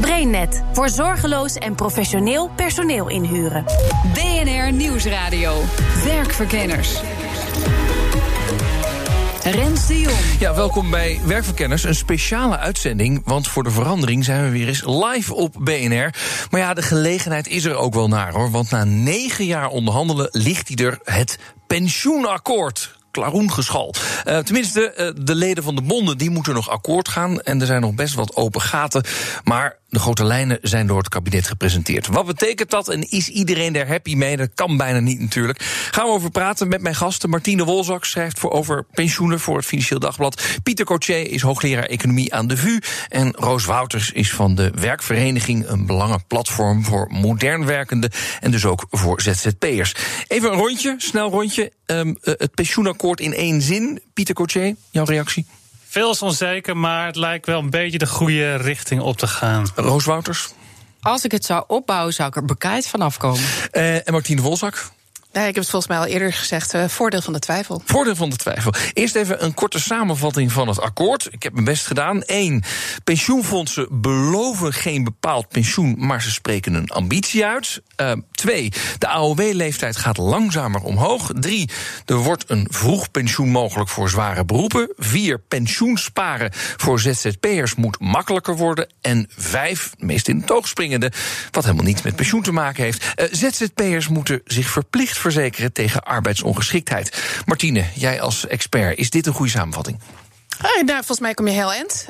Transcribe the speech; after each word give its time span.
BrainNet 0.00 0.62
voor 0.72 0.88
zorgeloos 0.88 1.54
en 1.54 1.74
professioneel 1.74 2.50
personeel 2.56 3.08
inhuren. 3.08 3.64
BNR 4.14 4.72
Nieuwsradio. 4.72 5.62
Werkverkenners. 6.04 7.00
Rens 9.42 9.86
de 9.86 10.00
Jong. 10.00 10.18
Ja, 10.38 10.54
welkom 10.54 10.90
bij 10.90 11.20
Werkverkenners. 11.26 11.84
Een 11.84 11.94
speciale 11.94 12.58
uitzending, 12.58 13.22
want 13.24 13.48
voor 13.48 13.64
de 13.64 13.70
verandering 13.70 14.24
zijn 14.24 14.44
we 14.44 14.50
weer 14.50 14.68
eens 14.68 14.84
live 14.86 15.34
op 15.34 15.56
BNR. 15.60 16.14
Maar 16.50 16.60
ja, 16.60 16.74
de 16.74 16.82
gelegenheid 16.82 17.46
is 17.46 17.64
er 17.64 17.76
ook 17.76 17.94
wel 17.94 18.08
naar 18.08 18.32
hoor. 18.32 18.50
Want 18.50 18.70
na 18.70 18.84
negen 18.84 19.44
jaar 19.44 19.68
onderhandelen 19.68 20.28
ligt 20.30 20.68
hij 20.68 20.86
er 20.86 20.98
het 21.02 21.38
pensioenakkoord 21.66 22.96
klaroengeschal. 23.14 23.94
Uh, 24.26 24.38
tenminste, 24.38 24.94
uh, 24.96 25.24
de 25.24 25.34
leden 25.34 25.64
van 25.64 25.74
de 25.74 25.82
bonden 25.82 26.18
die 26.18 26.30
moeten 26.30 26.54
nog 26.54 26.70
akkoord 26.70 27.08
gaan. 27.08 27.40
En 27.40 27.60
er 27.60 27.66
zijn 27.66 27.80
nog 27.80 27.94
best 27.94 28.14
wat 28.14 28.36
open 28.36 28.60
gaten. 28.60 29.04
Maar 29.44 29.78
de 29.94 30.00
grote 30.00 30.24
lijnen 30.24 30.58
zijn 30.62 30.86
door 30.86 30.98
het 30.98 31.08
kabinet 31.08 31.46
gepresenteerd. 31.46 32.06
Wat 32.06 32.26
betekent 32.26 32.70
dat 32.70 32.88
en 32.88 33.10
is 33.10 33.28
iedereen 33.28 33.76
er 33.76 33.88
happy 33.88 34.14
mee? 34.14 34.36
Dat 34.36 34.50
kan 34.54 34.76
bijna 34.76 34.98
niet 34.98 35.20
natuurlijk. 35.20 35.58
Gaan 35.90 36.06
we 36.06 36.12
over 36.12 36.30
praten 36.30 36.68
met 36.68 36.80
mijn 36.80 36.94
gasten. 36.94 37.30
Martine 37.30 37.64
Wolzak 37.64 38.04
schrijft 38.04 38.38
voor 38.38 38.50
over 38.50 38.84
pensioenen 38.92 39.40
voor 39.40 39.56
het 39.56 39.66
Financieel 39.66 40.00
Dagblad. 40.00 40.42
Pieter 40.62 40.84
Cotier 40.84 41.30
is 41.30 41.42
hoogleraar 41.42 41.84
economie 41.84 42.34
aan 42.34 42.46
de 42.46 42.56
VU. 42.56 42.78
En 43.08 43.32
Roos 43.32 43.64
Wouters 43.64 44.12
is 44.12 44.32
van 44.32 44.54
de 44.54 44.70
Werkvereniging... 44.74 45.68
een 45.68 45.86
belangenplatform 45.86 46.84
voor 46.84 47.08
modern 47.10 47.66
werkenden... 47.66 48.10
en 48.40 48.50
dus 48.50 48.64
ook 48.64 48.86
voor 48.90 49.20
ZZP'ers. 49.20 49.94
Even 50.26 50.52
een 50.52 50.58
rondje, 50.58 50.94
snel 50.98 51.30
rondje. 51.30 51.72
Um, 51.86 52.16
het 52.20 52.54
pensioenakkoord 52.54 53.20
in 53.20 53.34
één 53.34 53.62
zin. 53.62 54.02
Pieter 54.14 54.34
Cotier, 54.34 54.74
jouw 54.90 55.04
reactie? 55.04 55.46
Veel 55.94 56.10
is 56.10 56.22
onzeker, 56.22 56.76
maar 56.76 57.06
het 57.06 57.16
lijkt 57.16 57.46
wel 57.46 57.58
een 57.58 57.70
beetje 57.70 57.98
de 57.98 58.06
goede 58.06 58.54
richting 58.54 59.00
op 59.00 59.16
te 59.16 59.26
gaan. 59.26 59.66
Roos 59.74 60.04
Wouters? 60.04 60.50
Als 61.00 61.24
ik 61.24 61.32
het 61.32 61.44
zou 61.44 61.64
opbouwen, 61.66 62.14
zou 62.14 62.28
ik 62.28 62.36
er 62.36 62.44
bekijkt 62.44 62.86
van 62.86 63.00
afkomen. 63.00 63.40
Uh, 63.72 63.94
en 63.94 64.12
Martine 64.12 64.42
Wolzak? 64.42 64.90
Nee, 65.34 65.48
ik 65.48 65.54
heb 65.54 65.62
het 65.62 65.70
volgens 65.70 65.92
mij 65.92 66.00
al 66.00 66.12
eerder 66.12 66.32
gezegd. 66.32 66.74
Uh, 66.74 66.88
voordeel 66.88 67.22
van 67.22 67.32
de 67.32 67.38
twijfel. 67.38 67.82
Voordeel 67.84 68.16
van 68.16 68.30
de 68.30 68.36
twijfel. 68.36 68.72
Eerst 68.92 69.14
even 69.14 69.44
een 69.44 69.54
korte 69.54 69.80
samenvatting 69.80 70.52
van 70.52 70.68
het 70.68 70.80
akkoord. 70.80 71.28
Ik 71.30 71.42
heb 71.42 71.52
mijn 71.52 71.64
best 71.64 71.86
gedaan. 71.86 72.22
Eén, 72.24 72.62
pensioenfondsen 73.04 73.88
beloven 73.90 74.72
geen 74.72 75.04
bepaald 75.04 75.48
pensioen, 75.48 75.94
maar 75.98 76.22
ze 76.22 76.30
spreken 76.30 76.74
een 76.74 76.90
ambitie 76.90 77.44
uit. 77.44 77.82
Uh, 78.00 78.12
twee, 78.32 78.72
de 78.98 79.08
AOW-leeftijd 79.08 79.96
gaat 79.96 80.16
langzamer 80.16 80.80
omhoog. 80.80 81.30
Drie, 81.34 81.70
er 82.06 82.16
wordt 82.16 82.44
een 82.46 82.66
vroeg 82.70 83.10
pensioen 83.10 83.48
mogelijk 83.48 83.90
voor 83.90 84.10
zware 84.10 84.44
beroepen. 84.44 84.92
Vier, 84.96 85.38
pensioensparen 85.38 86.50
voor 86.52 87.00
ZZP'ers 87.00 87.74
moet 87.74 88.00
makkelijker 88.00 88.56
worden. 88.56 88.92
En 89.00 89.26
vijf, 89.36 89.92
meest 89.98 90.28
in 90.28 90.40
het 90.40 90.52
oog 90.52 90.68
springende, 90.68 91.12
wat 91.50 91.64
helemaal 91.64 91.84
niets 91.84 92.02
met 92.02 92.16
pensioen 92.16 92.42
te 92.42 92.52
maken 92.52 92.84
heeft. 92.84 93.04
Uh, 93.16 93.26
ZZP'ers 93.30 94.08
moeten 94.08 94.40
zich 94.44 94.68
verplicht 94.68 95.22
verzekeren 95.32 95.72
tegen 95.72 96.02
arbeidsongeschiktheid. 96.04 97.22
Martine, 97.44 97.84
jij 97.94 98.20
als 98.20 98.46
expert, 98.46 98.98
is 98.98 99.10
dit 99.10 99.26
een 99.26 99.32
goede 99.32 99.50
samenvatting? 99.50 99.98
Nou, 100.60 100.86
volgens 100.86 101.20
mij 101.20 101.34
kom 101.34 101.46
je 101.46 101.52
heel 101.52 101.72
eind. 101.72 102.06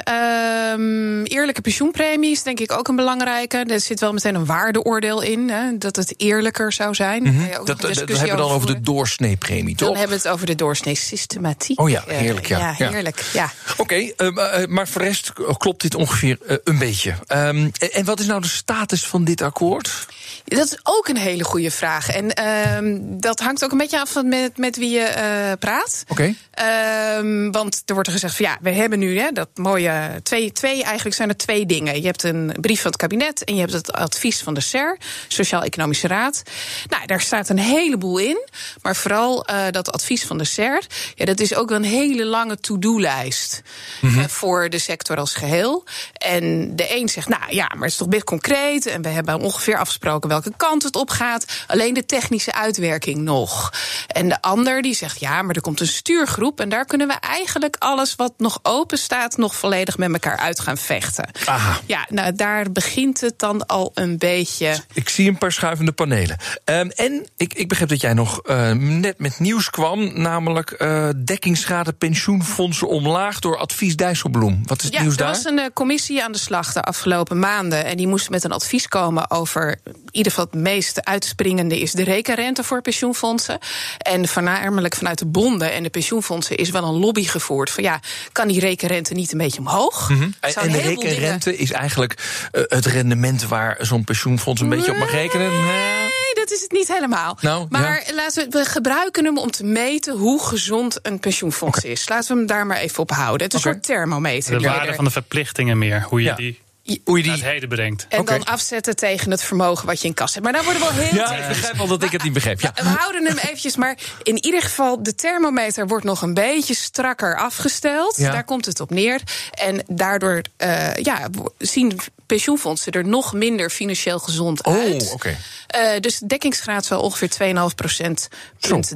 Um, 0.79 1.25
eerlijke 1.25 1.61
pensioenpremies, 1.61 2.43
denk 2.43 2.61
ik 2.61 2.73
ook 2.73 2.89
een 2.89 2.97
belangrijke. 2.97 3.57
Er 3.57 3.81
zit 3.81 4.01
wel 4.01 4.13
meteen 4.13 4.35
een 4.35 4.47
waardeoordeel 4.47 5.23
in, 5.23 5.51
hè, 5.51 5.79
dat 5.79 5.97
het 5.97 6.15
eerlijker 6.17 6.73
zou 6.73 6.95
zijn. 6.95 7.23
Mm 7.23 7.37
-hmm. 7.37 7.49
dat, 7.51 7.67
dat, 7.67 7.81
dat 7.81 7.97
hebben 7.97 8.31
we 8.31 8.37
dan 8.37 8.51
over 8.51 8.67
de 8.67 8.81
doorsneepremie, 8.81 9.77
toch? 9.77 9.89
Dan 9.89 9.97
hebben 9.99 10.17
we 10.17 10.23
het 10.23 10.33
over 10.33 10.47
de 10.47 10.55
doorsnee 10.55 10.95
systematiek. 10.95 11.81
Oh 11.81 11.91
ja, 11.91 12.05
heerlijk, 12.07 12.47
ja. 12.47 12.59
ja 12.59 12.91
heerlijk, 12.91 13.25
ja. 13.33 13.53
Oké, 13.77 13.81
okay, 13.81 14.15
uh, 14.17 14.67
maar 14.67 14.89
voor 14.89 15.01
de 15.01 15.07
rest 15.07 15.33
klopt 15.59 15.83
dit 15.83 15.95
ongeveer 15.95 16.39
uh, 16.49 16.57
een 16.65 16.79
beetje. 16.79 17.15
Um, 17.29 17.71
en 17.93 18.05
wat 18.05 18.21
is 18.21 18.27
nou 18.27 18.41
de 18.41 18.49
status 18.49 19.07
van 19.07 19.25
dit 19.25 19.43
akkoord? 19.43 20.07
Dat 20.45 20.67
is 20.67 20.79
ook 20.83 21.09
een 21.09 21.17
hele 21.17 21.45
goede 21.45 21.71
vraag. 21.71 22.09
En 22.09 22.47
um, 22.77 23.21
dat 23.21 23.41
hangt 23.41 23.65
ook 23.65 23.73
een 23.73 23.79
beetje 23.79 24.01
af 24.01 24.13
van 24.13 24.29
met, 24.29 24.59
met 24.59 24.77
wie 24.77 24.91
je 24.91 25.57
praat. 25.59 26.05
Oké. 26.09 26.35
Okay. 26.53 27.51
Want 27.51 27.83
er 27.85 27.95
wordt 27.95 28.09
er 28.09 28.15
gezegd 28.15 28.34
van 28.37 28.47
ja, 28.47 28.59
we 28.61 28.71
hebben 28.71 28.99
nu 28.99 29.19
hè, 29.19 29.31
dat 29.33 29.49
mooie. 29.55 30.21
Twee, 30.23 30.53
twee, 30.53 30.83
eigenlijk 30.85 31.17
zijn 31.17 31.29
er 31.29 31.37
twee 31.37 31.67
dingen. 31.67 32.01
Je 32.01 32.07
hebt 32.07 32.23
een 32.23 32.57
brief 32.61 32.81
van 32.81 32.91
het 32.91 33.01
kabinet 33.01 33.45
en 33.45 33.55
je 33.55 33.61
hebt 33.61 33.73
het 33.73 33.93
advies 33.93 34.43
van 34.43 34.55
de 34.55 34.61
SER, 34.61 34.99
Sociaal-Economische 35.29 36.07
Raad. 36.07 36.43
Nou, 36.89 37.07
daar 37.07 37.21
staat 37.21 37.49
een 37.49 37.59
heleboel 37.59 38.19
in. 38.19 38.49
Maar 38.83 38.97
vooral 38.97 39.51
uh, 39.51 39.65
dat 39.71 39.93
advies 39.93 40.25
van 40.25 40.39
de 40.39 40.45
SER, 40.45 40.83
ja, 41.15 41.25
dat 41.25 41.41
is 41.41 41.55
ook 41.55 41.71
een 41.71 41.85
hele 41.85 42.25
lange 42.25 42.61
to-do-lijst 42.61 43.63
mm 44.01 44.11
-hmm. 44.11 44.19
uh, 44.19 44.27
voor 44.27 44.71
de 44.71 44.79
sector 44.79 45.17
als 45.17 45.35
geheel. 45.35 45.85
En 46.13 46.77
de 46.77 46.97
een 46.97 47.09
zegt, 47.09 47.29
nou 47.29 47.55
ja, 47.55 47.67
maar 47.73 47.83
het 47.83 47.91
is 47.91 47.97
toch 47.97 48.09
best 48.09 48.25
concreet. 48.25 48.87
En 48.87 49.03
we 49.03 49.09
hebben 49.09 49.41
ongeveer 49.41 49.79
afgesproken 49.79 50.29
welke 50.29 50.53
kant 50.57 50.83
het 50.83 50.97
op 50.97 51.11
gaat. 51.11 51.45
Alleen 51.67 51.95
de 51.95 52.07
technische 52.07 52.53
uitwerking 52.53 53.19
nog. 53.19 53.73
En 54.07 54.29
de 54.29 54.43
ander 54.43 54.83
die 54.83 54.95
zegt, 54.95 55.21
ja, 55.21 55.43
maar 55.43 55.55
er 55.55 55.61
komt 55.61 55.81
een 55.81 55.87
stuurgroep. 55.87 56.61
En 56.61 56.69
daar 56.69 56.85
kunnen 56.85 57.07
we 57.07 57.15
eigenlijk 57.21 57.77
alles 57.79 58.15
wat 58.17 58.24
nog 58.37 58.59
open 58.63 58.99
staat, 58.99 59.37
nog 59.37 59.55
volledig 59.55 59.99
met 59.99 60.13
elkaar 60.13 60.37
uit 60.37 60.61
gaan 60.61 60.79
vechten. 60.79 61.31
Aha. 61.45 61.81
Ja, 61.87 62.07
nou 62.09 62.35
daar 62.35 62.73
begint 62.73 63.21
het 63.21 63.39
dan 63.39 63.67
al 63.67 63.91
een 63.95 64.19
beetje. 64.19 64.77
Ik 64.93 65.09
zie 65.09 65.29
een 65.29 65.39
paar 65.39 65.53
schuivende 65.53 65.93
panelen. 65.93 66.37
Um, 66.65 66.91
en 66.91 67.27
ik, 67.37 67.55
ik 67.55 67.69
begreep 67.69 67.89
dat 67.89 68.01
jij 68.01 68.13
nog 68.13 68.41
uh, 68.45 68.71
net 68.71 69.19
met 69.19 69.39
nieuws 69.39 69.71
kwam, 69.71 70.21
namelijk 70.21 70.75
uh, 70.79 71.09
dekkingsschade 71.25 71.93
pensioenfondsen 71.93 72.89
omlaag 72.89 73.39
door 73.39 73.59
advies 73.59 73.97
Dijsselbloem. 73.97 74.63
Wat 74.67 74.79
is 74.79 74.85
het 74.85 74.95
ja, 74.95 75.01
nieuws 75.01 75.17
daar? 75.17 75.29
Er 75.29 75.35
was 75.35 75.45
een 75.45 75.59
uh, 75.59 75.65
commissie 75.75 76.25
aan 76.25 76.33
de 76.33 76.39
slag 76.39 76.73
de 76.73 76.83
afgelopen 76.83 77.39
maanden. 77.39 77.85
En 77.85 77.97
die 77.97 78.07
moest 78.07 78.31
met 78.31 78.45
een 78.45 78.53
advies 78.53 78.89
komen 78.89 79.31
over. 79.31 79.81
In 79.85 79.95
ieder 80.11 80.33
geval 80.33 80.49
het 80.51 80.61
meest 80.63 81.05
uitspringende 81.05 81.81
is 81.81 81.93
de 81.93 82.05
rekenrente 82.05 82.65
voor 82.65 82.83
pensioenfondsen. 82.83 83.59
En 83.99 84.29
voornamelijk 84.29 84.95
vanuit 84.95 85.19
de 85.19 85.27
bonden 85.27 85.73
en 85.73 85.83
de 85.83 85.91
pensioenfondsen 85.91 86.57
is 86.57 86.71
wel 86.71 86.85
een 86.85 86.99
lobby 86.99 87.25
gevoerd. 87.25 87.71
Van 87.71 87.85
ja, 87.85 88.01
kan 88.33 88.49
die 88.49 88.61
rekenrente 88.61 89.15
niet 89.15 89.33
een 89.33 89.39
beetje 89.39 89.61
omhoog? 89.61 90.09
Mm 90.09 90.17
-hmm. 90.17 90.35
En 90.41 90.73
de 90.73 90.81
rekenrente 90.81 91.51
dingen... 91.51 91.63
is 91.63 91.73
eigenlijk 91.73 92.15
uh, 92.53 92.63
het 92.69 92.87
rendement 92.87 93.49
waar 93.49 93.77
zo'n 93.81 94.05
pensioenfonds 94.05 94.61
een 94.61 94.69
nee, 94.69 94.79
beetje 94.79 94.93
op 94.93 94.99
mag 94.99 95.11
rekenen? 95.11 95.51
Nee, 95.51 96.35
dat 96.35 96.51
is 96.51 96.61
het 96.63 96.73
niet 96.73 96.89
helemaal. 96.89 97.39
Nou, 97.41 97.67
maar 97.69 98.03
ja. 98.07 98.15
laten 98.15 98.51
we, 98.51 98.59
we 98.59 98.65
gebruiken 98.65 99.25
hem 99.25 99.39
om 99.39 99.51
te 99.51 99.65
meten 99.65 100.17
hoe 100.17 100.45
gezond 100.45 100.99
een 101.03 101.19
pensioenfonds 101.19 101.79
okay. 101.79 101.91
is. 101.91 102.09
Laten 102.09 102.33
we 102.33 102.39
hem 102.39 102.47
daar 102.47 102.67
maar 102.67 102.77
even 102.77 102.99
op 102.99 103.11
houden. 103.11 103.47
Het 103.47 103.55
is 103.55 103.61
okay. 103.61 103.73
een 103.73 103.79
soort 103.85 103.97
thermometer. 103.97 104.59
De 104.59 104.69
waarde 104.69 104.95
van 104.95 105.05
de 105.05 105.11
verplichtingen 105.11 105.79
meer, 105.79 106.03
hoe 106.09 106.21
je 106.21 106.29
ja. 106.29 106.35
die 106.35 106.63
hoe 107.05 107.17
je 107.17 107.23
die 107.23 107.33
het 107.33 107.43
heden 107.43 107.69
brengt. 107.69 108.07
En 108.09 108.21
okay. 108.21 108.39
dan 108.39 108.47
afzetten 108.47 108.97
tegen 108.97 109.31
het 109.31 109.43
vermogen 109.43 109.87
wat 109.87 110.01
je 110.01 110.09
in 110.09 110.15
kas 110.15 110.33
hebt. 110.33 110.45
Maar 110.45 110.55
daar 110.55 110.65
worden 110.65 110.83
we 110.83 110.95
wel 110.95 111.05
heel. 111.05 111.15
Ja, 111.15 111.35
ik 111.37 111.49
begrijp 111.49 111.81
al 111.81 111.87
dat 111.87 112.03
ik 112.03 112.11
het 112.11 112.23
niet 112.23 112.33
begreep. 112.33 112.61
Ja. 112.61 112.73
We 112.75 112.83
houden 112.83 113.25
hem 113.25 113.37
eventjes, 113.39 113.77
maar 113.77 113.99
in 114.23 114.45
ieder 114.45 114.63
geval, 114.63 115.03
de 115.03 115.15
thermometer 115.15 115.87
wordt 115.87 116.05
nog 116.05 116.23
een 116.23 116.35
beetje 116.35 116.75
strakker 116.75 117.37
afgesteld. 117.37 118.17
Ja. 118.17 118.31
Daar 118.31 118.45
komt 118.45 118.67
het 118.67 118.81
op 118.81 118.91
neer. 118.91 119.21
En 119.51 119.85
daardoor 119.87 120.43
uh, 120.59 120.95
ja, 120.95 121.29
zien 121.59 121.99
pensioenfondsen 122.35 122.93
er 122.93 123.07
nog 123.07 123.33
minder 123.33 123.71
financieel 123.71 124.19
gezond 124.19 124.65
oh, 124.65 124.75
uit. 124.75 125.13
Okay. 125.13 125.37
Uh, 125.77 126.01
dus 126.01 126.19
de 126.19 126.27
dekkingsgraad 126.27 126.85
zal 126.85 127.01
ongeveer 127.01 127.31
2,5 127.71 127.75
procent 127.75 128.29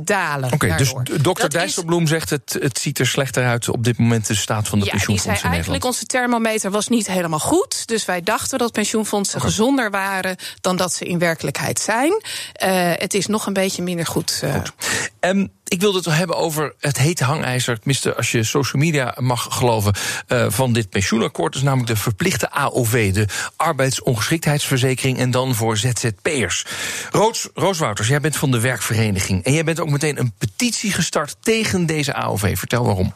dalen. 0.00 0.52
Oké, 0.52 0.64
okay, 0.64 0.78
dus 0.78 0.94
dokter 1.20 1.50
Dijsselbloem 1.50 2.02
is... 2.02 2.08
zegt 2.08 2.30
het, 2.30 2.56
het 2.60 2.78
ziet 2.78 2.98
er 2.98 3.06
slechter 3.06 3.46
uit 3.46 3.68
op 3.68 3.84
dit 3.84 3.98
moment 3.98 4.26
de 4.26 4.34
staat 4.34 4.68
van 4.68 4.78
de 4.78 4.84
ja, 4.84 4.90
pensioenfondsen. 4.90 5.32
Die 5.32 5.40
zei 5.40 5.52
eigenlijk 5.52 5.84
onze 5.84 6.04
thermometer 6.04 6.70
was 6.70 6.88
niet 6.88 7.06
helemaal 7.06 7.38
goed. 7.38 7.86
Dus 7.86 8.04
wij 8.04 8.22
dachten 8.22 8.58
dat 8.58 8.72
pensioenfondsen 8.72 9.36
okay. 9.38 9.48
gezonder 9.48 9.90
waren 9.90 10.36
dan 10.60 10.76
dat 10.76 10.92
ze 10.92 11.04
in 11.04 11.18
werkelijkheid 11.18 11.80
zijn. 11.80 12.12
Uh, 12.12 12.92
het 12.94 13.14
is 13.14 13.26
nog 13.26 13.46
een 13.46 13.52
beetje 13.52 13.82
minder 13.82 14.06
goed. 14.06 14.40
Uh, 14.44 14.54
goed. 14.54 14.72
Um, 15.20 15.52
ik 15.68 15.80
wilde 15.80 15.98
het 15.98 16.06
hebben 16.06 16.36
over 16.36 16.74
het 16.80 16.98
hete 16.98 17.24
hangijzer, 17.24 17.78
tenminste 17.78 18.14
als 18.14 18.30
je 18.30 18.44
social 18.44 18.82
media 18.82 19.14
mag 19.18 19.46
geloven, 19.50 19.94
uh, 20.28 20.46
van 20.48 20.72
dit 20.72 20.90
pensioenakkoord. 20.90 21.52
Dat 21.52 21.62
is 21.62 21.68
namelijk 21.68 21.94
de 21.94 22.02
verplichte 22.02 22.50
AOV, 22.50 23.12
de 23.12 23.26
arbeidsongeschiktheidsverzekering 23.56 25.18
en 25.18 25.30
dan 25.30 25.54
voor 25.54 25.76
ZZP'ers. 25.76 26.64
Roos, 27.10 27.48
Roos 27.54 27.78
Wouters, 27.78 28.08
jij 28.08 28.20
bent 28.20 28.36
van 28.36 28.50
de 28.50 28.60
werkvereniging 28.60 29.44
en 29.44 29.52
jij 29.52 29.64
bent 29.64 29.80
ook 29.80 29.90
meteen 29.90 30.18
een 30.18 30.32
petitie 30.38 30.92
gestart 30.92 31.36
tegen 31.40 31.86
deze 31.86 32.14
AOV. 32.14 32.58
Vertel 32.58 32.84
waarom. 32.84 33.14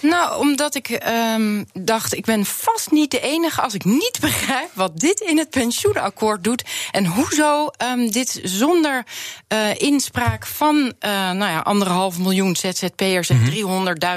Nou, 0.00 0.38
omdat 0.38 0.74
ik 0.74 0.88
ehm, 0.88 1.64
dacht, 1.72 2.14
ik 2.16 2.24
ben 2.24 2.44
vast 2.44 2.90
niet 2.90 3.10
de 3.10 3.20
enige 3.20 3.60
als 3.62 3.74
ik 3.74 3.84
niet 3.84 4.18
begrijp 4.28 4.68
wat 4.74 5.00
dit 5.00 5.20
in 5.20 5.38
het 5.38 5.50
pensioenakkoord 5.50 6.44
doet. 6.44 6.64
En 6.90 7.06
hoezo 7.06 7.70
um, 7.92 8.10
dit 8.10 8.40
zonder 8.42 9.04
uh, 9.48 9.58
inspraak 9.76 10.46
van 10.46 10.76
uh, 10.76 11.10
nou 11.10 11.38
ja, 11.50 11.58
anderhalf 11.58 12.18
miljoen 12.18 12.56
ZZP'ers 12.56 13.28
en 13.28 13.40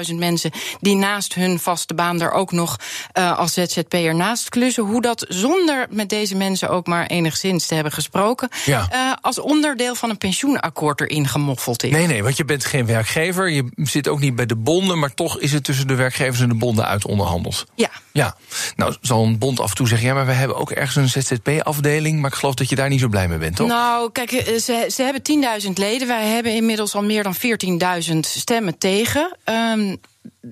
300.000 0.08 0.14
mensen 0.14 0.50
die 0.80 0.94
naast 0.96 1.34
hun 1.34 1.58
vaste 1.58 1.94
baan 1.94 2.20
er 2.20 2.30
ook 2.32 2.52
nog 2.52 2.76
uh, 3.18 3.38
als 3.38 3.52
ZZP'er 3.52 4.14
naast 4.14 4.48
klussen. 4.48 4.84
Hoe 4.84 5.02
dat 5.02 5.24
zonder 5.28 5.86
met 5.90 6.08
deze 6.08 6.36
mensen 6.36 6.68
ook 6.70 6.86
maar 6.86 7.06
enigszins 7.06 7.66
te 7.66 7.74
hebben 7.74 7.92
gesproken, 7.92 8.48
Ja. 8.64 9.18
als 9.20 9.38
onderdeel 9.38 9.94
van 9.94 10.10
een 10.10 10.18
pensioenakkoord 10.18 11.00
erin 11.00 11.28
gemoffeld 11.28 11.82
is. 11.82 11.90
Nee, 11.90 12.06
nee, 12.06 12.22
want 12.22 12.36
je 12.36 12.44
bent 12.44 12.64
geen 12.64 12.86
werkgever. 12.86 13.50
Je 13.50 13.70
zit 13.76 14.08
ook 14.08 14.20
niet 14.20 14.36
bij 14.36 14.46
de 14.46 14.56
bonden, 14.56 14.98
maar 14.98 15.14
toch 15.14 15.38
is 15.38 15.52
het 15.52 15.64
tussen 15.72 15.96
de 15.96 16.02
werkgevers 16.02 16.40
en 16.40 16.48
de 16.48 16.54
bonden 16.54 16.86
uit 16.86 17.06
onderhandeld. 17.06 17.64
Ja. 17.74 17.90
Ja, 18.12 18.36
nou 18.76 18.94
zal 19.00 19.24
een 19.24 19.38
bond 19.38 19.60
af 19.60 19.70
en 19.70 19.76
toe 19.76 19.88
zeggen: 19.88 20.08
ja, 20.08 20.14
maar 20.14 20.26
we 20.26 20.32
hebben 20.32 20.56
ook 20.56 20.70
ergens 20.70 20.96
een 20.96 21.22
ZZP-afdeling. 21.22 22.20
Maar 22.20 22.30
ik 22.30 22.36
geloof 22.36 22.54
dat 22.54 22.68
je 22.68 22.76
daar 22.76 22.88
niet 22.88 23.00
zo 23.00 23.08
blij 23.08 23.28
mee 23.28 23.38
bent, 23.38 23.56
toch? 23.56 23.68
Nou, 23.68 24.12
kijk, 24.12 24.32
eh, 24.32 24.58
ze, 24.58 24.86
ze 24.90 25.02
hebben 25.02 25.22
10.000 25.62 25.70
leden. 25.72 26.08
Wij 26.08 26.26
hebben 26.26 26.54
inmiddels 26.54 26.94
al 26.94 27.02
meer 27.02 27.22
dan 27.22 27.34
14.000 27.34 28.18
stemmen 28.20 28.78
tegen. 28.78 29.36
Um, 29.44 29.96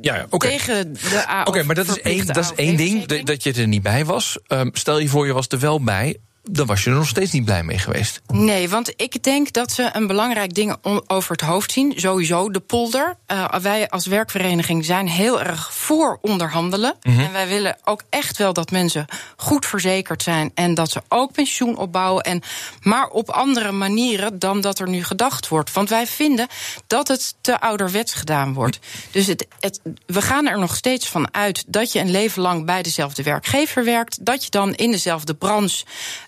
ja, 0.00 0.14
ja 0.14 0.26
oké. 0.30 0.48
Tegen 0.48 0.92
de 0.92 1.24
Oké, 1.40 1.48
okay, 1.48 1.62
maar 1.62 1.74
dat 1.74 1.88
is 1.88 2.00
één, 2.00 2.26
dat 2.26 2.36
is 2.36 2.52
één 2.54 2.76
ding, 2.76 3.06
dat, 3.06 3.26
dat 3.26 3.42
je 3.42 3.52
er 3.52 3.68
niet 3.68 3.82
bij 3.82 4.04
was. 4.04 4.38
Um, 4.48 4.70
stel 4.72 4.98
je 4.98 5.08
voor, 5.08 5.26
je 5.26 5.32
was 5.32 5.46
er 5.48 5.58
wel 5.58 5.82
bij 5.82 6.16
dan 6.42 6.66
was 6.66 6.84
je 6.84 6.90
er 6.90 6.96
nog 6.96 7.08
steeds 7.08 7.32
niet 7.32 7.44
blij 7.44 7.62
mee 7.62 7.78
geweest. 7.78 8.20
Nee, 8.26 8.68
want 8.68 8.92
ik 8.96 9.22
denk 9.22 9.52
dat 9.52 9.72
ze 9.72 9.90
een 9.92 10.06
belangrijk 10.06 10.54
ding 10.54 10.76
over 11.06 11.30
het 11.30 11.40
hoofd 11.40 11.72
zien. 11.72 11.92
Sowieso 11.96 12.50
de 12.50 12.60
polder. 12.60 13.16
Uh, 13.26 13.54
wij 13.62 13.88
als 13.88 14.06
werkvereniging 14.06 14.84
zijn 14.84 15.08
heel 15.08 15.42
erg 15.42 15.74
voor 15.74 16.18
onderhandelen. 16.20 16.94
Mm 17.02 17.12
-hmm. 17.12 17.24
En 17.24 17.32
wij 17.32 17.48
willen 17.48 17.76
ook 17.84 18.02
echt 18.10 18.36
wel 18.36 18.52
dat 18.52 18.70
mensen 18.70 19.06
goed 19.36 19.66
verzekerd 19.66 20.22
zijn. 20.22 20.50
En 20.54 20.74
dat 20.74 20.90
ze 20.90 21.02
ook 21.08 21.32
pensioen 21.32 21.76
opbouwen. 21.76 22.24
En 22.24 22.42
maar 22.82 23.06
op 23.06 23.30
andere 23.30 23.72
manieren 23.72 24.38
dan 24.38 24.60
dat 24.60 24.78
er 24.78 24.88
nu 24.88 25.04
gedacht 25.04 25.48
wordt. 25.48 25.72
Want 25.72 25.88
wij 25.88 26.06
vinden 26.06 26.46
dat 26.86 27.08
het 27.08 27.34
te 27.40 27.60
ouderwets 27.60 28.14
gedaan 28.14 28.54
wordt. 28.54 28.78
Dus 29.10 29.26
het, 29.26 29.46
het, 29.60 29.80
we 30.06 30.22
gaan 30.22 30.48
er 30.48 30.58
nog 30.58 30.76
steeds 30.76 31.08
van 31.08 31.34
uit 31.34 31.64
dat 31.66 31.92
je 31.92 31.98
een 31.98 32.10
leven 32.10 32.42
lang 32.42 32.64
bij 32.64 32.82
dezelfde 32.82 33.22
werkgever 33.22 33.84
werkt. 33.84 34.24
Dat 34.24 34.44
je 34.44 34.50
dan 34.50 34.74
in 34.74 34.90
dezelfde 34.90 35.34
branche 35.34 35.84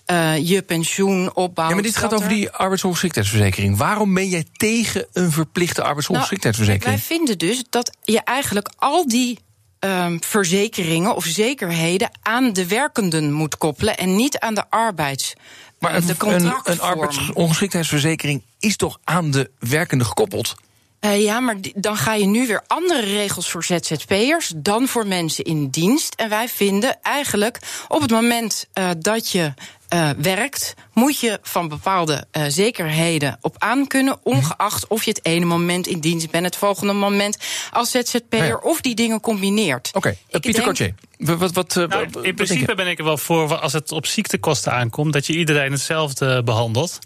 uh, 0.06 0.48
je 0.48 0.62
pensioen 0.62 1.34
opbouwt. 1.34 1.68
Ja, 1.68 1.74
maar 1.74 1.84
dit 1.84 1.96
gaat 1.96 2.14
over 2.14 2.28
die 2.28 2.50
arbeidsongeschiktheidsverzekering. 2.50 3.76
Waarom 3.76 4.14
ben 4.14 4.28
jij 4.28 4.44
tegen 4.52 5.06
een 5.12 5.32
verplichte 5.32 5.82
arbeidsongeschiktheidsverzekering? 5.82 6.94
Nou, 6.94 7.06
wij 7.08 7.16
vinden 7.16 7.38
dus 7.38 7.64
dat 7.70 7.96
je 8.02 8.20
eigenlijk 8.24 8.70
al 8.76 9.08
die 9.08 9.38
um, 9.80 10.22
verzekeringen 10.22 11.14
of 11.14 11.24
zekerheden 11.24 12.10
aan 12.22 12.52
de 12.52 12.66
werkenden 12.66 13.32
moet 13.32 13.58
koppelen 13.58 13.96
en 13.96 14.16
niet 14.16 14.38
aan 14.38 14.54
de 14.54 14.70
arbeids. 14.70 15.34
Maar 15.78 15.94
een, 15.94 16.06
de 16.06 16.14
een, 16.18 16.52
een 16.64 16.80
arbeidsongeschiktheidsverzekering 16.80 18.42
is 18.58 18.76
toch 18.76 18.98
aan 19.04 19.30
de 19.30 19.50
werkende 19.58 20.04
gekoppeld? 20.04 20.54
Uh, 21.04 21.22
ja, 21.22 21.40
maar 21.40 21.56
dan 21.74 21.96
ga 21.96 22.14
je 22.14 22.26
nu 22.26 22.46
weer 22.46 22.62
andere 22.66 23.00
regels 23.00 23.50
voor 23.50 23.64
ZZP'ers 23.64 24.52
dan 24.56 24.88
voor 24.88 25.06
mensen 25.06 25.44
in 25.44 25.68
dienst. 25.68 26.14
En 26.14 26.28
wij 26.28 26.48
vinden 26.48 27.02
eigenlijk 27.02 27.58
op 27.88 28.00
het 28.00 28.10
moment 28.10 28.66
uh, 28.74 28.90
dat 28.98 29.30
je 29.30 29.54
uh, 29.94 30.10
werkt, 30.18 30.74
moet 30.92 31.20
je 31.20 31.38
van 31.42 31.68
bepaalde 31.68 32.24
uh, 32.32 32.44
zekerheden 32.48 33.38
op 33.40 33.54
aan 33.58 33.86
kunnen, 33.86 34.18
ongeacht 34.22 34.86
of 34.86 35.04
je 35.04 35.10
het 35.10 35.20
ene 35.22 35.44
moment 35.44 35.86
in 35.86 36.00
dienst 36.00 36.30
bent, 36.30 36.44
het 36.44 36.56
volgende 36.56 36.92
moment 36.92 37.36
als 37.70 37.90
ZZP'er, 37.90 38.46
ja. 38.46 38.56
of 38.62 38.80
die 38.80 38.94
dingen 38.94 39.20
combineert. 39.20 39.90
Oké, 39.92 40.16
okay. 40.26 40.40
Pieter 40.40 40.62
Kotje. 40.62 40.94
Wat, 41.18 41.52
wat, 41.52 41.74
nou, 41.74 42.06
in 42.22 42.34
principe 42.34 42.74
ben 42.74 42.86
ik 42.86 42.98
er 42.98 43.04
wel 43.04 43.18
voor 43.18 43.58
als 43.58 43.72
het 43.72 43.92
op 43.92 44.06
ziektekosten 44.06 44.72
aankomt, 44.72 45.12
dat 45.12 45.26
je 45.26 45.32
iedereen 45.32 45.72
hetzelfde 45.72 46.42
behandelt. 46.42 46.98